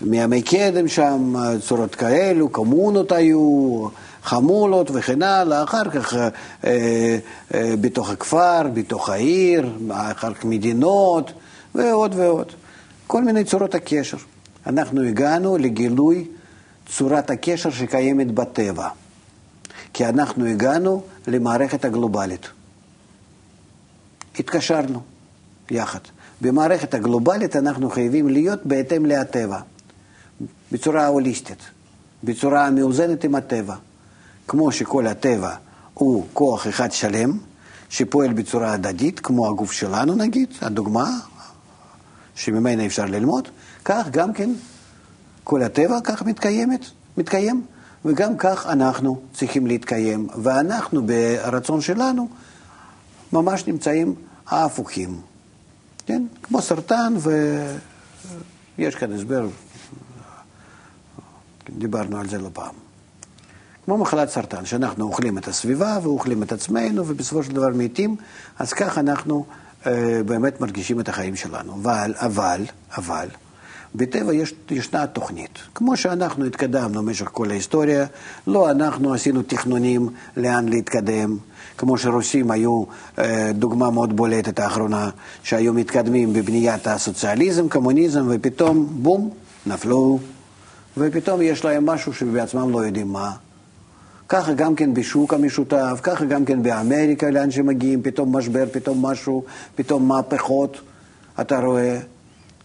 [0.01, 3.87] מימי קדם שם, צורות כאלו, קומונות היו,
[4.27, 6.29] חמולות וכן הלאה, אחר כך אה,
[6.63, 11.31] אה, בתוך הכפר, בתוך העיר, אחר כך מדינות
[11.77, 12.51] ועוד ועוד.
[13.07, 14.17] כל מיני צורות הקשר.
[14.67, 16.27] אנחנו הגענו לגילוי
[16.85, 18.89] צורת הקשר שקיימת בטבע,
[19.93, 22.47] כי אנחנו הגענו למערכת הגלובלית.
[24.39, 25.01] התקשרנו
[25.71, 25.99] יחד.
[26.41, 29.59] במערכת הגלובלית אנחנו חייבים להיות בהתאם לטבע,
[30.71, 31.59] בצורה הוליסטית,
[32.23, 33.75] בצורה מאוזנת עם הטבע.
[34.47, 35.55] כמו שכל הטבע
[35.93, 37.37] הוא כוח אחד שלם,
[37.89, 41.09] שפועל בצורה הדדית, כמו הגוף שלנו נגיד, הדוגמה
[42.37, 43.47] שממנה אפשר ללמוד,
[43.85, 44.49] כך גם כן
[45.43, 46.85] כל הטבע כך מתקיימת,
[47.17, 47.65] מתקיים,
[48.05, 52.29] וגם כך אנחנו צריכים להתקיים, ואנחנו ברצון שלנו
[53.33, 54.15] ממש נמצאים
[54.47, 55.21] ההפוכים,
[56.05, 56.23] כן?
[56.43, 57.13] כמו סרטן,
[58.77, 59.47] ויש כאן הסבר,
[61.69, 62.75] דיברנו על זה לא פעם.
[63.85, 68.15] כמו מחלת סרטן, שאנחנו אוכלים את הסביבה ואוכלים את עצמנו ובסופו של דבר מתים,
[68.59, 69.45] אז כך אנחנו
[70.25, 71.73] באמת מרגישים את החיים שלנו.
[71.73, 72.61] אבל, אבל,
[72.97, 73.27] אבל,
[73.95, 75.59] בטבע יש, ישנה תוכנית.
[75.75, 78.05] כמו שאנחנו התקדמנו במשך כל ההיסטוריה,
[78.47, 81.37] לא אנחנו עשינו תכנונים לאן להתקדם.
[81.77, 82.83] כמו שרוסים היו
[83.19, 85.09] אה, דוגמה מאוד בולטת האחרונה,
[85.43, 89.29] שהיו מתקדמים בבניית הסוציאליזם, קומוניזם, ופתאום, בום,
[89.65, 90.19] נפלו,
[90.97, 93.31] ופתאום יש להם משהו שבעצמם לא יודעים מה.
[94.29, 99.43] ככה גם כן בשוק המשותף, ככה גם כן באמריקה, לאן שמגיעים, פתאום משבר, פתאום משהו,
[99.75, 100.77] פתאום מהפכות,
[101.41, 101.99] אתה רואה.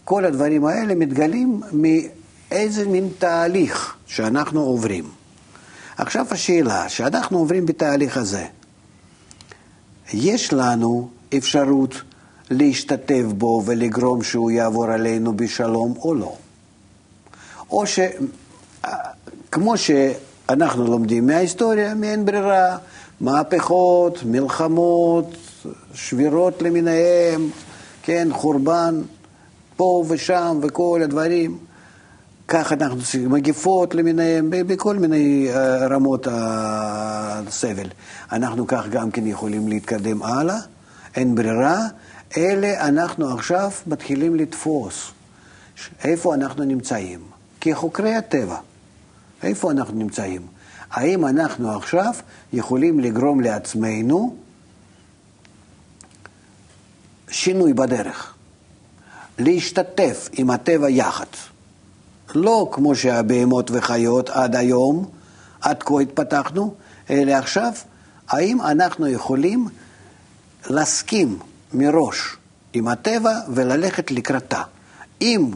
[0.03, 5.09] כל הדברים האלה מתגלים מאיזה מין תהליך שאנחנו עוברים.
[5.97, 8.45] עכשיו השאלה, שאנחנו עוברים בתהליך הזה,
[10.13, 12.01] יש לנו אפשרות
[12.49, 16.35] להשתתף בו ולגרום שהוא יעבור עלינו בשלום או לא?
[17.69, 17.99] או ש...
[19.51, 19.91] כמו ש...
[20.49, 22.77] אנחנו לומדים מההיסטוריה, מאין ברירה,
[23.21, 25.35] מהפכות, מלחמות,
[25.93, 27.49] שבירות למיניהם,
[28.03, 29.01] כן, חורבן
[29.75, 31.57] פה ושם וכל הדברים.
[32.47, 37.87] כך אנחנו צריכים, מגיפות למיניהם, בכל מיני אה, רמות הסבל.
[38.31, 40.57] אנחנו כך גם כן יכולים להתקדם הלאה,
[41.15, 41.87] אין ברירה,
[42.37, 45.11] אלה אנחנו עכשיו מתחילים לתפוס
[46.03, 47.19] איפה אנחנו נמצאים,
[47.61, 48.57] כחוקרי הטבע.
[49.43, 50.41] איפה אנחנו נמצאים?
[50.91, 52.13] האם אנחנו עכשיו
[52.53, 54.35] יכולים לגרום לעצמנו
[57.29, 58.33] שינוי בדרך,
[59.39, 61.25] להשתתף עם הטבע יחד.
[62.35, 65.09] לא כמו שהבהמות וחיות עד היום,
[65.61, 66.73] עד כה התפתחנו,
[67.09, 67.71] אלא עכשיו,
[68.27, 69.67] האם אנחנו יכולים
[70.69, 71.39] להסכים
[71.73, 72.35] מראש
[72.73, 74.61] עם הטבע וללכת לקראתה.
[75.21, 75.51] אם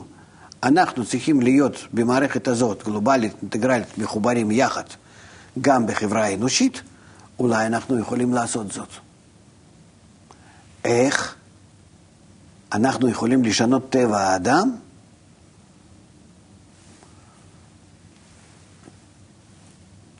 [0.63, 4.83] אנחנו צריכים להיות במערכת הזאת, גלובלית, אינטגרלית, מחוברים יחד,
[5.61, 6.81] גם בחברה האנושית,
[7.39, 8.89] אולי אנחנו יכולים לעשות זאת.
[10.85, 11.35] איך
[12.73, 14.75] אנחנו יכולים לשנות טבע האדם?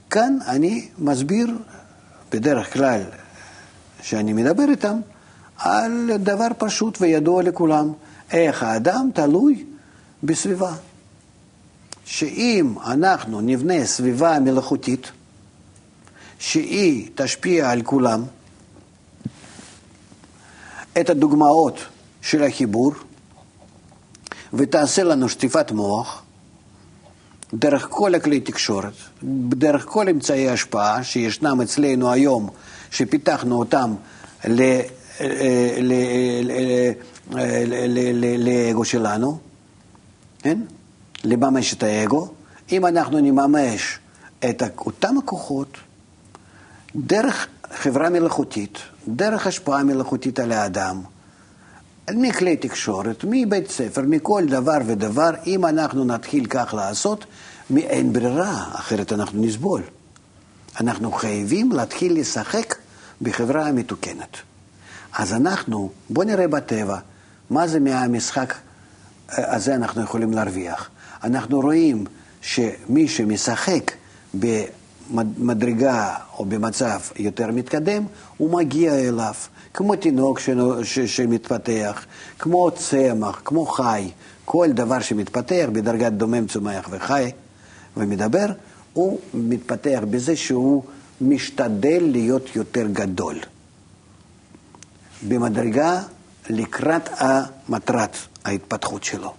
[0.10, 1.58] כאן אני מסביר,
[2.32, 3.02] בדרך כלל,
[4.02, 5.00] שאני מדבר איתם,
[5.58, 7.94] על דבר פשוט וידוע לכולם,
[8.32, 9.66] איך האדם תלוי
[10.24, 10.76] בסביבה.
[12.06, 15.12] שאם אנחנו נבנה סביבה מלאכותית,
[16.40, 18.24] שהיא תשפיע על כולם,
[21.00, 21.80] את הדוגמאות
[22.22, 22.94] של החיבור,
[24.54, 26.24] ותעשה לנו שטיפת מוח,
[27.54, 28.94] דרך כל הכלי תקשורת,
[29.50, 32.50] דרך כל אמצעי השפעה שישנם אצלנו היום,
[32.92, 33.96] שפיתחנו אותם
[38.38, 39.40] לאגו שלנו,
[40.40, 40.60] כן?
[41.24, 42.28] לממש את האגו.
[42.72, 44.00] אם אנחנו נממש
[44.50, 45.78] את אותם הכוחות
[46.96, 48.78] דרך חברה מלאכותית,
[49.08, 51.02] דרך השפעה מלאכותית על האדם,
[52.12, 57.26] מכלי תקשורת, מבית ספר, מכל דבר ודבר, אם אנחנו נתחיל כך לעשות,
[57.78, 59.82] אין ברירה, אחרת אנחנו נסבול.
[60.80, 62.76] אנחנו חייבים להתחיל לשחק
[63.22, 64.38] בחברה המתוקנת.
[65.14, 66.98] אז אנחנו, בואו נראה בטבע,
[67.50, 68.54] מה זה מהמשחק
[69.32, 70.90] אה, הזה אנחנו יכולים להרוויח.
[71.24, 72.06] אנחנו רואים
[72.42, 73.92] שמי שמשחק
[74.34, 78.04] במדרגה או במצב יותר מתקדם,
[78.38, 79.34] הוא מגיע אליו.
[79.74, 80.40] כמו תינוק
[81.06, 82.06] שמתפתח,
[82.40, 84.10] כמו צמח, כמו חי,
[84.46, 87.32] כל דבר שמתפתח בדרגת דומם, צומח וחי
[87.98, 88.46] ומדבר,
[88.94, 90.84] הוא מתפתח בזה שהוא
[91.22, 93.36] משתדל להיות יותר גדול.
[95.28, 96.02] במדרגה
[96.50, 99.34] לקראת המטרת ההתפתחות שלו.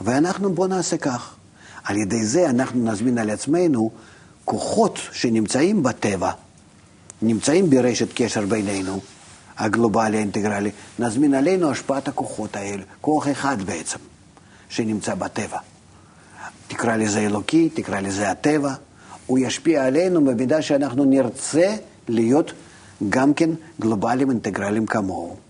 [0.00, 1.34] ואנחנו בואו נעשה כך.
[1.84, 3.90] על ידי זה אנחנו נזמין על עצמנו
[4.44, 6.30] כוחות שנמצאים בטבע,
[7.22, 9.00] נמצאים ברשת קשר בינינו,
[9.58, 13.98] הגלובלי האינטגרלי, נזמין עלינו השפעת הכוחות האלה, כוח אחד בעצם,
[14.68, 15.58] שנמצא בטבע.
[16.68, 18.74] תקרא לזה אלוקי, תקרא לזה הטבע,
[19.26, 21.76] הוא ישפיע עלינו במידה שאנחנו נרצה
[22.08, 22.52] להיות
[23.08, 23.50] גם כן
[23.80, 25.47] גלובליים אינטגרליים כמוהו.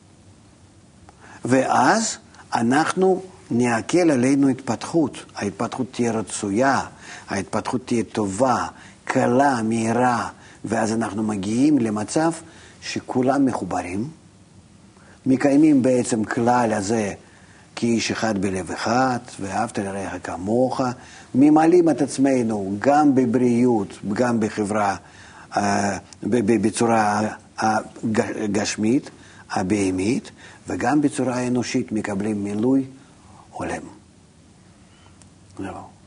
[1.49, 2.17] ואז
[2.55, 5.25] אנחנו נעכל עלינו התפתחות.
[5.37, 6.81] ההתפתחות תהיה רצויה,
[7.29, 8.67] ההתפתחות תהיה טובה,
[9.05, 10.29] קלה, מהירה,
[10.65, 12.31] ואז אנחנו מגיעים למצב
[12.81, 14.09] שכולם מחוברים,
[15.27, 17.13] מקיימים בעצם כלל הזה
[17.77, 20.81] כאיש אחד בלב אחד, ואהבת לרעך כמוך,
[21.35, 24.97] ממלאים את עצמנו גם בבריאות, גם בחברה,
[25.57, 27.21] אה, בצורה
[27.59, 29.11] הגשמית,
[29.51, 30.31] הבהמית,
[30.69, 32.85] וגם בצורה אנושית מקבלים מילוי
[33.53, 33.83] הולם.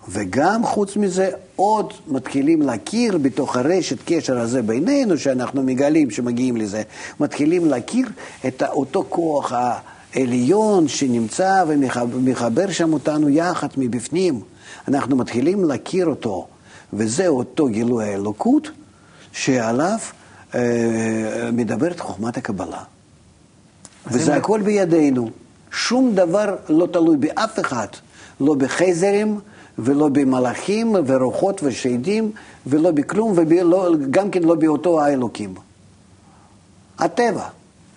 [0.09, 6.83] וגם חוץ מזה עוד מתחילים להכיר בתוך הרשת קשר הזה בינינו, שאנחנו מגלים שמגיעים לזה,
[7.19, 8.05] מתחילים להכיר
[8.47, 9.53] את אותו כוח
[10.13, 14.41] העליון שנמצא ומחבר שם אותנו יחד מבפנים.
[14.87, 16.47] אנחנו מתחילים להכיר אותו,
[16.93, 18.71] וזה אותו גילוי האלוקות
[19.31, 19.97] שעליו
[20.55, 22.83] אה, מדברת חוכמת הקבלה.
[24.07, 25.29] וזה הכל בידינו.
[25.71, 27.87] שום דבר לא תלוי באף אחד,
[28.39, 29.39] לא בחייזרים
[29.79, 32.31] ולא במלאכים ורוחות ושדים
[32.67, 35.53] ולא בכלום, וגם כן לא באותו האלוקים.
[36.99, 37.47] הטבע.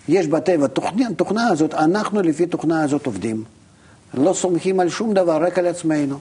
[0.07, 3.43] יש בטבע תוכנה, תוכנה הזאת, אנחנו לפי תוכנה הזאת עובדים.
[4.13, 6.17] לא סומכים על שום דבר, רק על עצמנו.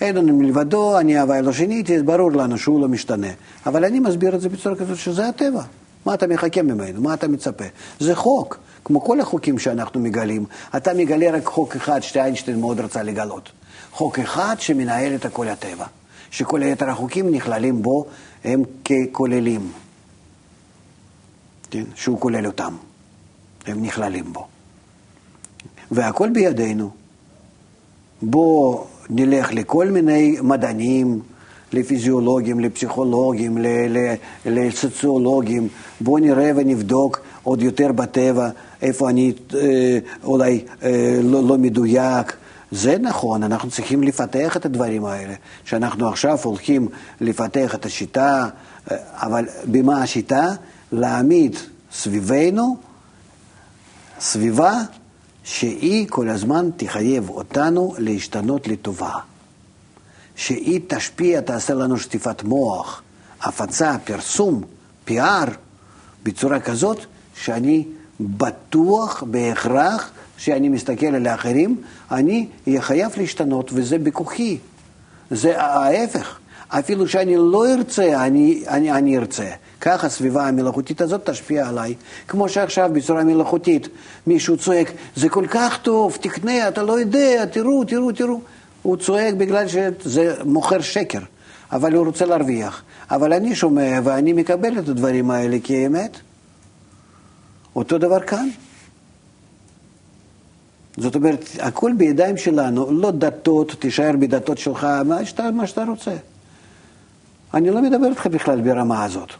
[0.00, 3.26] אין לנו מלבדו, אני הווי לא שיניתי, ברור לנו שהוא לא משתנה.
[3.66, 5.62] אבל אני מסביר את זה בצורה כזאת שזה הטבע.
[6.06, 7.00] מה אתה מחכה ממנו?
[7.00, 7.64] מה אתה מצפה?
[8.00, 10.44] זה חוק, כמו כל החוקים שאנחנו מגלים.
[10.76, 13.52] אתה מגלה רק חוק אחד שאיינשטיין מאוד רצה לגלות.
[13.92, 15.86] חוק אחד שמנהל את כל הטבע,
[16.30, 18.06] שכל היתר החוקים נכללים בו,
[18.44, 19.72] הם ככוללים.
[21.70, 21.84] כן?
[21.94, 22.76] שהוא כולל אותם.
[23.66, 24.46] הם נכללים בו.
[25.90, 26.90] והכל בידינו.
[28.22, 31.20] בואו נלך לכל מיני מדענים,
[31.72, 33.58] לפיזיולוגים, לפסיכולוגים,
[34.46, 35.68] לסוציולוגים,
[36.00, 38.48] בואו נראה ונבדוק עוד יותר בטבע,
[38.82, 42.36] איפה אני אה, אולי אה, לא, לא מדויק.
[42.70, 46.88] זה נכון, אנחנו צריכים לפתח את הדברים האלה, שאנחנו עכשיו הולכים
[47.20, 48.48] לפתח את השיטה,
[48.90, 50.54] אה, אבל במה השיטה?
[50.92, 51.56] להעמיד
[51.92, 52.76] סביבנו
[54.20, 54.80] סביבה
[55.44, 59.10] שהיא כל הזמן תחייב אותנו להשתנות לטובה.
[60.36, 63.02] שהיא תשפיע, תעשה לנו שטיפת מוח,
[63.42, 64.62] הפצה, פרסום,
[65.08, 65.50] PR,
[66.22, 66.98] בצורה כזאת
[67.34, 67.84] שאני
[68.20, 74.58] בטוח בהכרח שאני מסתכל על האחרים, אני אהיה חייב להשתנות, וזה בכוחי.
[75.30, 76.38] זה ההפך.
[76.68, 79.50] אפילו שאני לא ארצה, אני, אני, אני ארצה.
[79.80, 81.94] כך הסביבה המלאכותית הזאת תשפיע עליי.
[82.28, 83.88] כמו שעכשיו בצורה מלאכותית
[84.26, 88.40] מישהו צועק, זה כל כך טוב, תקנה, אתה לא יודע, תראו, תראו, תראו.
[88.86, 91.18] הוא צועק בגלל שזה מוכר שקר,
[91.72, 92.82] אבל הוא רוצה להרוויח.
[93.10, 96.16] אבל אני שומע ואני מקבל את הדברים האלה כאמת.
[97.76, 98.48] אותו דבר כאן.
[100.96, 106.16] זאת אומרת, הכל בידיים שלנו, לא דתות, תישאר בדתות שלך, מה שאתה, מה שאתה רוצה.
[107.54, 109.30] אני לא מדבר איתך בכלל ברמה הזאת.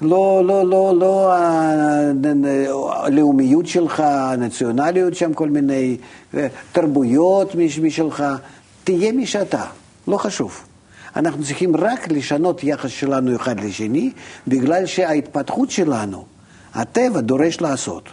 [0.00, 1.32] לא, לא, לא, לא
[2.92, 5.96] הלאומיות שלך, הנציונליות שם, כל מיני
[6.36, 8.24] אה, תרבויות משלך,
[8.84, 9.64] תהיה מי שאתה,
[10.08, 10.64] לא חשוב.
[11.16, 14.10] אנחנו צריכים רק לשנות יחס שלנו אחד לשני,
[14.48, 16.24] בגלל שההתפתחות שלנו,
[16.74, 18.08] הטבע דורש לעשות.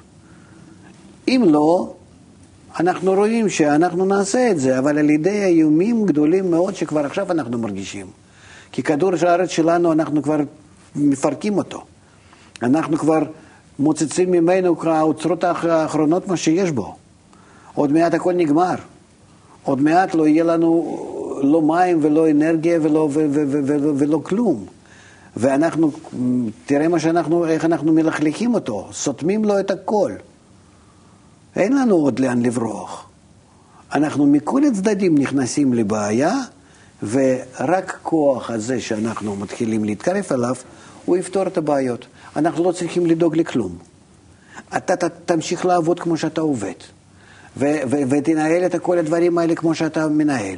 [1.28, 1.94] אם לא,
[2.80, 7.58] אנחנו רואים שאנחנו נעשה את זה, אבל על ידי איומים גדולים מאוד שכבר עכשיו אנחנו
[7.58, 8.08] מרגישים.
[8.72, 10.40] כי כדור הארץ שלנו, אנחנו כבר
[10.96, 11.84] מפרקים אותו.
[12.64, 13.24] אנחנו כבר
[13.80, 16.96] מוצצים ממנו האוצרות האחרונות מה שיש בו.
[17.74, 18.76] עוד מעט הכל נגמר.
[19.64, 21.00] עוד מעט לא יהיה לנו
[21.44, 24.66] לא מים ולא אנרגיה ולא, ו- ו- ו- ו- ולא כלום.
[25.38, 25.92] ואנחנו,
[26.66, 30.12] תראה מה שאנחנו, איך אנחנו מלכלכים אותו, סותמים לו את הכל.
[31.56, 33.06] אין לנו עוד לאן לברוח.
[33.94, 36.34] אנחנו מכל הצדדים נכנסים לבעיה,
[37.04, 40.56] ורק כוח הזה שאנחנו מתחילים להתקרב אליו,
[41.06, 42.06] הוא יפתור את הבעיות.
[42.36, 43.78] אנחנו לא צריכים לדאוג לכלום.
[44.78, 46.74] אתה ת, תמשיך לעבוד כמו שאתה עובד,
[47.58, 50.58] ו, ו, ותנהל את כל הדברים האלה כמו שאתה מנהל.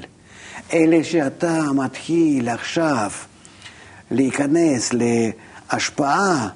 [0.74, 3.12] אלה שאתה מתחיל עכשיו
[4.12, 6.50] להיכנס להשפעה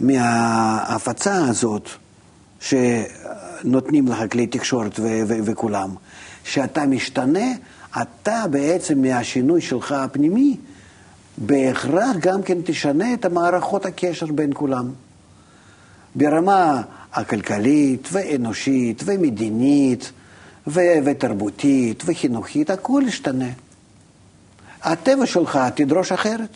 [0.00, 1.88] מההפצה הזאת,
[2.60, 5.90] שנותנים לך כלי תקשורת ו- ו- וכולם,
[6.44, 7.52] שאתה משתנה,
[8.02, 10.56] אתה בעצם מהשינוי שלך הפנימי,
[11.38, 14.92] בהכרח גם כן תשנה את המערכות הקשר בין כולם.
[16.14, 16.82] ברמה
[17.12, 20.12] הכלכלית ואנושית ומדינית
[20.66, 23.48] ו- ותרבותית וחינוכית, הכל ישתנה.
[24.82, 26.50] הטבע שלך תדרוש אחרת.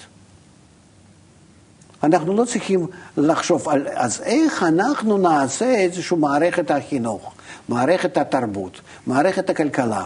[2.03, 2.87] אנחנו לא צריכים
[3.17, 3.89] לחשוב על...
[3.95, 7.35] אז איך אנחנו נעשה איזושהי מערכת החינוך,
[7.69, 10.05] מערכת התרבות, מערכת הכלכלה?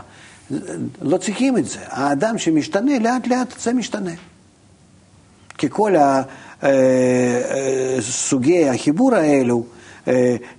[1.02, 1.78] לא צריכים את זה.
[1.82, 4.10] האדם שמשתנה, לאט לאט זה משתנה.
[5.62, 5.94] כי כל
[8.00, 9.64] סוגי החיבור האלו,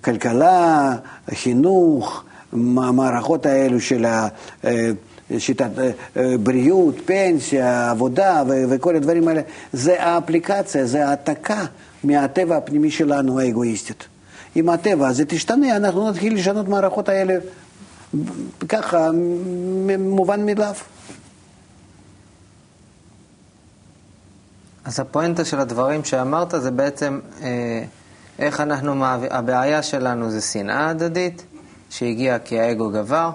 [0.02, 0.96] כלכלה,
[1.34, 2.24] חינוך,
[2.54, 4.06] המערכות האלו של
[5.38, 5.70] שיטת
[6.44, 9.42] בריאות, פנסיה, עבודה וכל הדברים האלה,
[9.74, 11.66] זה האפליקציה, זה העתקה
[12.04, 14.04] מהטבע הפנימי שלנו האגואיסטית.
[14.56, 17.38] אם הטבע הזה תשתנה, אנחנו נתחיל לשנות מערכות האלה
[18.70, 19.10] ככה,
[20.00, 20.74] מובן מאליו.
[24.86, 27.84] אז הפואנטה של הדברים שאמרת זה בעצם אה,
[28.40, 31.46] איך אנחנו, הבעיה שלנו זה שנאה הדדית,
[31.90, 33.30] שהגיעה כי האגו גבר.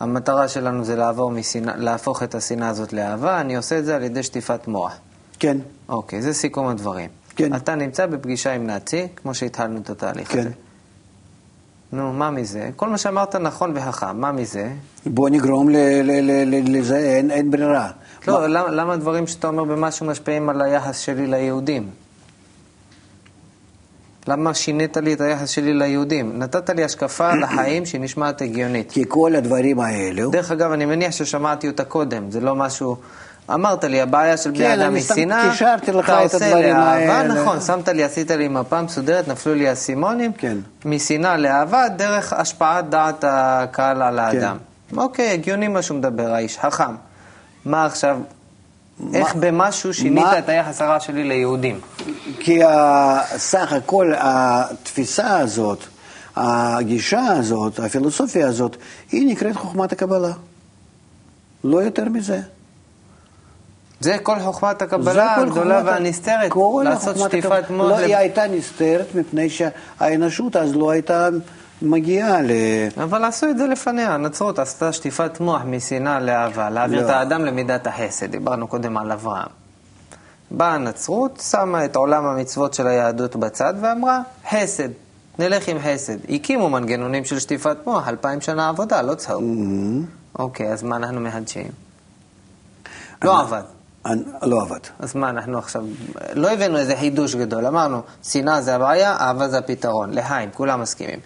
[0.00, 4.02] המטרה שלנו זה לעבור מסינה, להפוך את השנאה הזאת לאהבה, אני עושה את זה על
[4.02, 4.96] ידי שטיפת מוח.
[5.38, 5.56] כן.
[5.88, 7.08] אוקיי, זה סיכום הדברים.
[7.36, 7.54] כן.
[7.54, 10.38] אתה נמצא בפגישה עם נאצי, כמו שהתחלנו את התהליך כן.
[10.38, 10.50] הזה.
[11.92, 12.70] נו, מה מזה?
[12.76, 14.70] כל מה שאמרת נכון וחכם, מה מזה?
[15.06, 17.90] בוא נגרום ל- ל- ל- ל- לזה, אין, אין ברירה.
[18.26, 21.90] לא, למה, למה הדברים שאתה אומר במשהו משפיעים על היחס שלי ליהודים?
[24.26, 26.38] למה שינית לי את היחס שלי ליהודים?
[26.38, 28.92] נתת לי השקפה לחיים שנשמעת הגיונית.
[28.92, 32.96] כי כל הדברים האלו, דרך אגב, אני מניח ששמעתי אותה קודם, זה לא משהו...
[33.54, 35.54] אמרת לי, הבעיה של בני כן, אדם היא שנאה,
[36.00, 37.22] אתה את עושה לאהבה.
[37.22, 40.58] נכון, שמת לי, עשית לי מפה מסודרת, נפלו לי האסימונים, כן.
[40.84, 44.56] משנאה לאהבה, דרך השפעת דעת הקהל על האדם.
[44.96, 46.94] אוקיי, הגיוני מה שהוא מדבר, האיש, חכם.
[47.64, 48.18] מה עכשיו,
[49.14, 51.80] איך במשהו שינית מה- את היחס הרע שלי ליהודים?
[52.38, 52.60] כי
[53.36, 55.78] סך הכל התפיסה הזאת,
[56.36, 58.76] הגישה הזאת, הפילוסופיה הזאת,
[59.12, 60.32] היא נקראת חוכמת הקבלה.
[61.64, 62.40] לא יותר מזה.
[64.00, 66.52] זה כל חוכמת הקבלה הגדולה והנסתרת,
[66.84, 67.70] לעשות שטיפת.
[67.70, 67.88] מוח.
[67.90, 71.28] לא, היא הייתה נסתרת מפני שהאנושות אז לא הייתה
[71.82, 72.50] מגיעה ל...
[73.02, 77.04] אבל עשו את זה לפניה, הנצרות עשתה שטיפת מוח משנאה לאהבה, להעביר לא.
[77.06, 79.46] את האדם למידת החסד, דיברנו קודם על אברהם.
[80.50, 84.20] באה הנצרות, שמה את עולם המצוות של היהדות בצד ואמרה,
[84.50, 84.88] חסד,
[85.38, 86.16] נלך עם חסד.
[86.28, 89.44] הקימו מנגנונים של שטיפת מוח, אלפיים שנה עבודה, לא צהוב.
[90.38, 91.66] אוקיי, אז מה אנחנו מהדשים?
[93.24, 93.62] לא עבד.
[94.06, 94.78] אני- לא עבד.
[94.98, 95.84] אז מה, אנחנו עכשיו,
[96.34, 101.18] לא הבאנו איזה חידוש גדול, אמרנו, שנאה זה הבעיה, אהבה זה הפתרון, לחיים, כולם מסכימים.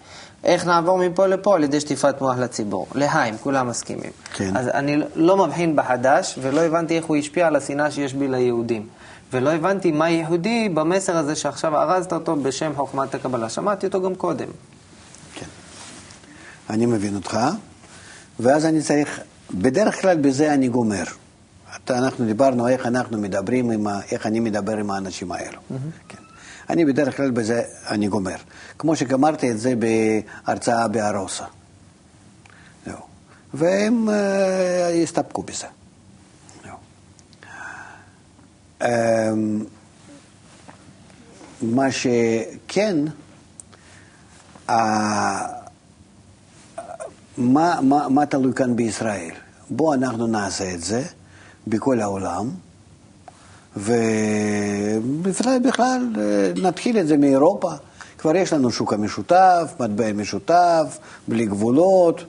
[0.45, 1.55] איך נעבור מפה לפה?
[1.55, 2.87] על ידי שטיפת מוח לציבור.
[2.95, 4.11] לחיים, כולם מסכימים.
[4.33, 4.57] כן.
[4.57, 8.87] אז אני לא מבחין בחדש, ולא הבנתי איך הוא השפיע על השנאה שיש בי ליהודים.
[9.33, 13.49] ולא הבנתי מה יהודי במסר הזה שעכשיו ארזת אותו בשם חוכמת הקבלה.
[13.49, 14.47] שמעתי אותו גם קודם.
[15.33, 15.45] כן.
[16.69, 17.39] אני מבין אותך,
[18.39, 19.19] ואז אני צריך,
[19.53, 21.03] בדרך כלל בזה אני גומר.
[21.83, 25.59] אתה, אנחנו דיברנו איך אנחנו מדברים, עם ה, איך אני מדבר עם האנשים האלו.
[26.07, 26.24] כן.
[26.69, 28.35] אני בדרך כלל בזה אני גומר.
[28.79, 29.73] כמו שגמרתי את זה
[30.45, 31.45] בהרצאה בארוסה.
[32.85, 32.97] זהו.
[33.53, 35.67] והם אה, הסתפקו בזה.
[38.81, 39.65] אמ,
[41.61, 42.95] מה שכן,
[44.69, 45.55] ה-
[47.37, 49.31] מה, מה, מה תלוי כאן בישראל?
[49.69, 51.03] בואו אנחנו נעשה את זה
[51.67, 52.49] בכל העולם,
[53.77, 57.71] ובכלל בכלל אה, נתחיל את זה מאירופה.
[58.17, 60.97] כבר יש לנו שוק המשותף, מטבע משותף,
[61.27, 62.23] בלי גבולות,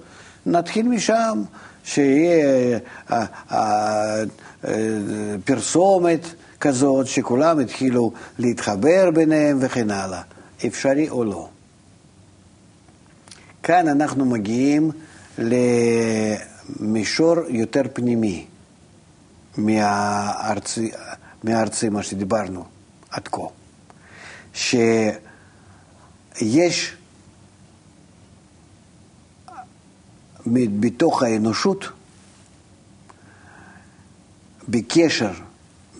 [0.46, 1.42] נתחיל משם,
[1.84, 2.78] שיהיה
[3.10, 4.24] אה, אה,
[5.44, 6.26] פרסומת
[6.60, 10.22] כזאת, שכולם יתחילו להתחבר ביניהם וכן הלאה.
[10.66, 11.48] אפשרי או לא?
[13.62, 14.90] כאן אנחנו מגיעים
[15.38, 18.46] למישור יותר פנימי
[19.56, 20.90] מהארצי,
[21.46, 22.64] מהארצי, מה שדיברנו
[23.10, 23.42] עד כה.
[24.54, 26.92] שיש
[30.80, 31.84] בתוך האנושות,
[34.68, 35.32] בקשר,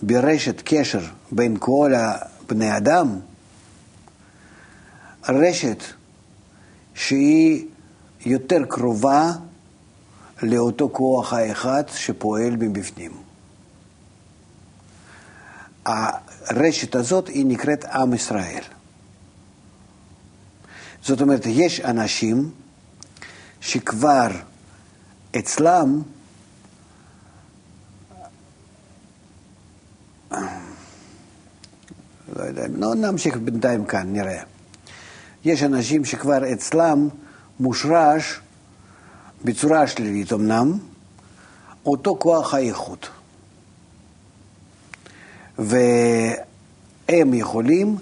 [0.03, 1.91] ברשת קשר בין כל
[2.47, 3.19] בני אדם,
[5.29, 5.83] רשת
[6.95, 7.65] שהיא
[8.25, 9.31] יותר קרובה
[10.43, 13.26] לאותו כוח האחד שפועל מבפנים.
[15.87, 18.63] הרשת הזאת היא נקראת עם ישראל.
[21.01, 22.51] זאת אומרת, יש אנשים
[23.61, 24.27] שכבר
[25.37, 26.01] אצלם
[32.35, 34.43] לא יודע, לא נמשיך בינתיים כאן, נראה.
[35.45, 37.07] יש אנשים שכבר אצלם
[37.59, 38.39] מושרש
[39.43, 40.77] בצורה שלילית אמנם,
[41.85, 43.09] אותו כוח האיכות.
[45.59, 47.97] והם יכולים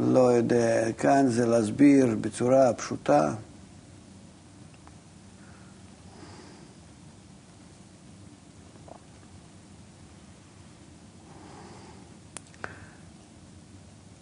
[0.00, 3.34] לא יודע, כאן זה להסביר בצורה פשוטה.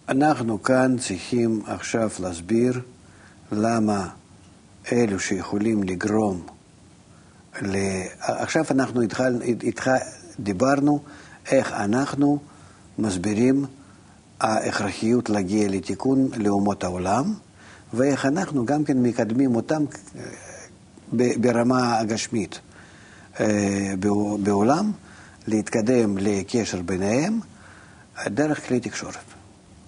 [0.09, 2.81] אנחנו כאן צריכים עכשיו להסביר
[3.51, 4.09] למה
[4.91, 6.45] אלו שיכולים לגרום
[7.61, 7.75] ל...
[8.19, 9.41] עכשיו אנחנו התחל...
[9.67, 9.87] התח...
[10.39, 10.99] דיברנו
[11.51, 12.39] איך אנחנו
[12.99, 13.65] מסבירים
[14.39, 17.33] ההכרחיות להגיע לתיקון לאומות העולם,
[17.93, 19.83] ואיך אנחנו גם כן מקדמים אותם
[21.13, 22.59] ברמה הגשמית
[23.39, 23.93] אה,
[24.43, 24.91] בעולם,
[25.47, 27.39] להתקדם לקשר ביניהם
[28.27, 29.15] דרך כלי תקשורת,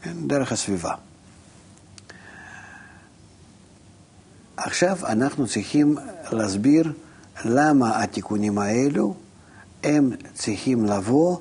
[0.01, 0.27] כן?
[0.27, 0.93] דרך הסביבה.
[4.57, 5.95] עכשיו אנחנו צריכים
[6.31, 6.93] להסביר
[7.43, 9.15] למה התיקונים האלו?
[9.83, 11.37] הם צריכים לבוא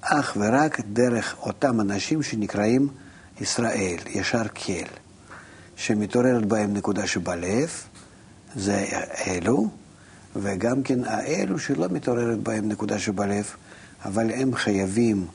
[0.00, 2.88] אך ורק דרך אותם אנשים שנקראים
[3.40, 4.86] ישראל, ישר קל,
[5.76, 7.70] שמתעוררת בהם נקודה שבלב,
[8.56, 8.86] זה
[9.26, 9.68] אלו,
[10.36, 13.46] וגם כן האלו שלא מתעוררת בהם נקודה שבלב,
[14.04, 15.26] אבל הם חייבים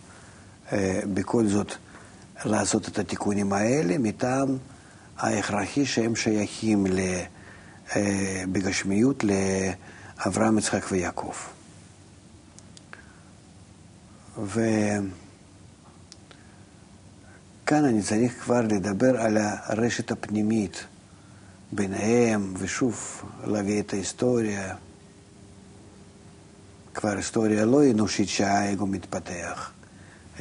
[0.71, 1.73] אה, בכל זאת
[2.45, 4.57] לעשות את התיקונים האלה מטעם
[5.17, 6.99] ההכרחי שהם שייכים ל,
[8.51, 11.33] בגשמיות לאברהם, יצחק ויעקב.
[14.45, 15.05] וכאן
[17.71, 20.85] אני צריך כבר לדבר על הרשת הפנימית
[21.71, 24.75] ביניהם, ושוב להביא את ההיסטוריה,
[26.93, 29.71] כבר היסטוריה לא אנושית שהאגו מתפתח,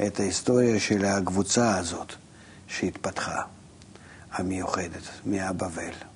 [0.07, 2.13] את ההיסטוריה של הקבוצה הזאת
[2.67, 3.41] שהתפתחה,
[4.31, 6.12] המיוחדת, מהבבל.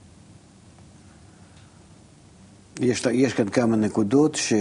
[2.79, 4.53] יש, יש כאן כמה נקודות ש...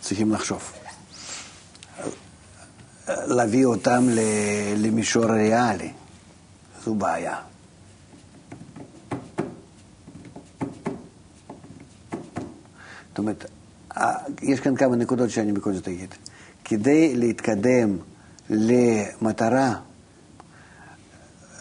[0.00, 0.72] צריכים לחשוב.
[3.08, 4.06] להביא אותם
[4.76, 5.92] למישור ריאלי,
[6.84, 7.36] זו בעיה.
[13.08, 13.44] זאת אומרת,
[14.42, 16.14] יש כאן כמה נקודות שאני בכל זאת אגיד.
[16.68, 17.96] כדי להתקדם
[18.50, 19.74] למטרה,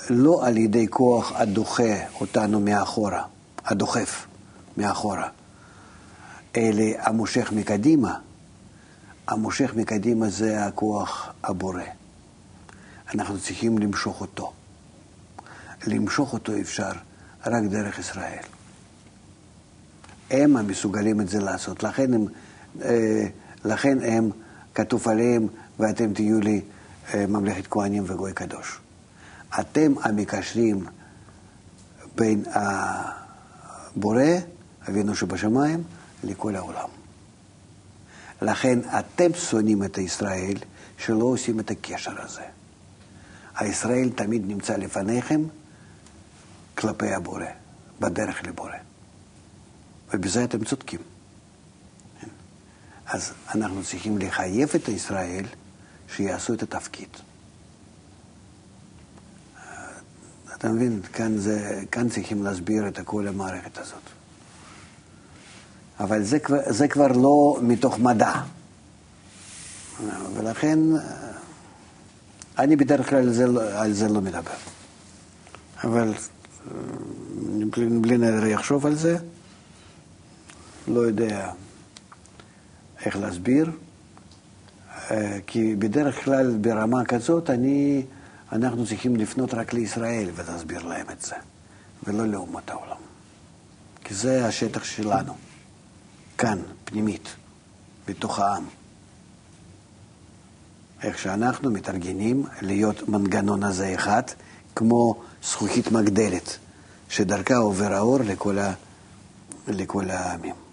[0.10, 3.24] לא על ידי כוח הדוחה אותנו מאחורה,
[3.66, 4.26] הדוחף
[4.78, 5.30] מאחורה,
[6.56, 8.20] אלא המושך מקדימה,
[9.28, 11.84] המושך מקדימה זה הכוח הבורא.
[13.14, 14.54] אנחנו צריכים למשוך אותו.
[15.88, 16.92] למשוך אותו אפשר
[17.46, 18.44] רק דרך ישראל.
[20.32, 21.84] הם המסוגלים את זה לעשות.
[21.84, 22.26] לכן הם,
[22.82, 23.28] אה,
[23.66, 24.32] לכן הם
[24.78, 25.48] כתוב עליהם,
[25.80, 26.62] ואתם תהיו לי
[27.14, 28.80] אה, ממלכת כהנים וגוי קדוש.
[29.60, 30.86] אתם המקשרים
[32.16, 32.44] בין
[33.96, 34.24] הבורא,
[34.90, 35.84] אבינו שבשמיים,
[36.24, 36.90] לכל העולם.
[38.42, 40.58] לכן אתם שונאים את ישראל
[40.98, 42.46] שלא עושים את הקשר הזה.
[43.56, 45.42] הישראל תמיד נמצא לפניכם
[46.76, 47.46] כלפי הבורא,
[48.00, 48.78] בדרך לבורא.
[50.14, 51.17] ובזה אתם צודקים.
[53.08, 55.46] אז אנחנו צריכים לחייב את ישראל
[56.16, 57.10] שיעשו את התפקיד.
[60.56, 61.02] אתה מבין?
[61.14, 64.02] כאן, זה, כאן צריכים להסביר את כל המערכת הזאת.
[66.00, 68.34] אבל זה, זה כבר לא מתוך מדע.
[70.34, 70.80] ולכן
[72.58, 74.52] אני בדרך כלל זה, על זה לא מדבר.
[75.84, 76.74] אבל אה,
[78.02, 79.18] בלי נדר יחשוב על זה,
[80.88, 81.52] לא יודע
[83.08, 83.72] איך להסביר,
[85.12, 88.06] אה, כי בדרך כלל ברמה כזאת אני,
[88.52, 91.36] אנחנו צריכים לפנות רק לישראל ולהסביר להם את זה,
[92.04, 92.98] ולא לאומות העולם.
[94.04, 95.34] כי זה השטח שלנו,
[96.38, 97.36] כאן, פנימית,
[98.08, 98.66] בתוך העם.
[101.04, 104.24] איך שאנחנו מתארגנים להיות מנגנון הזה אחד,
[104.76, 106.58] כמו זכוכית מגדלת,
[107.10, 108.74] שדרכה עובר האור לכל, ה...
[109.68, 110.67] לכל העמים.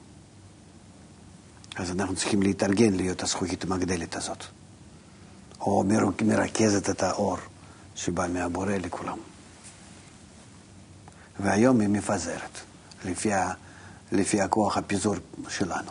[1.77, 4.45] אז אנחנו צריכים להתארגן להיות הזכוכית המגדלת הזאת,
[5.61, 7.37] או מר- מרכזת את האור
[7.95, 9.19] שבא מהבורא לכולם.
[11.41, 12.59] והיום היא מפזרת,
[13.05, 13.31] לפי.
[14.13, 15.15] לפי הכוח הפיזור
[15.49, 15.91] שלנו.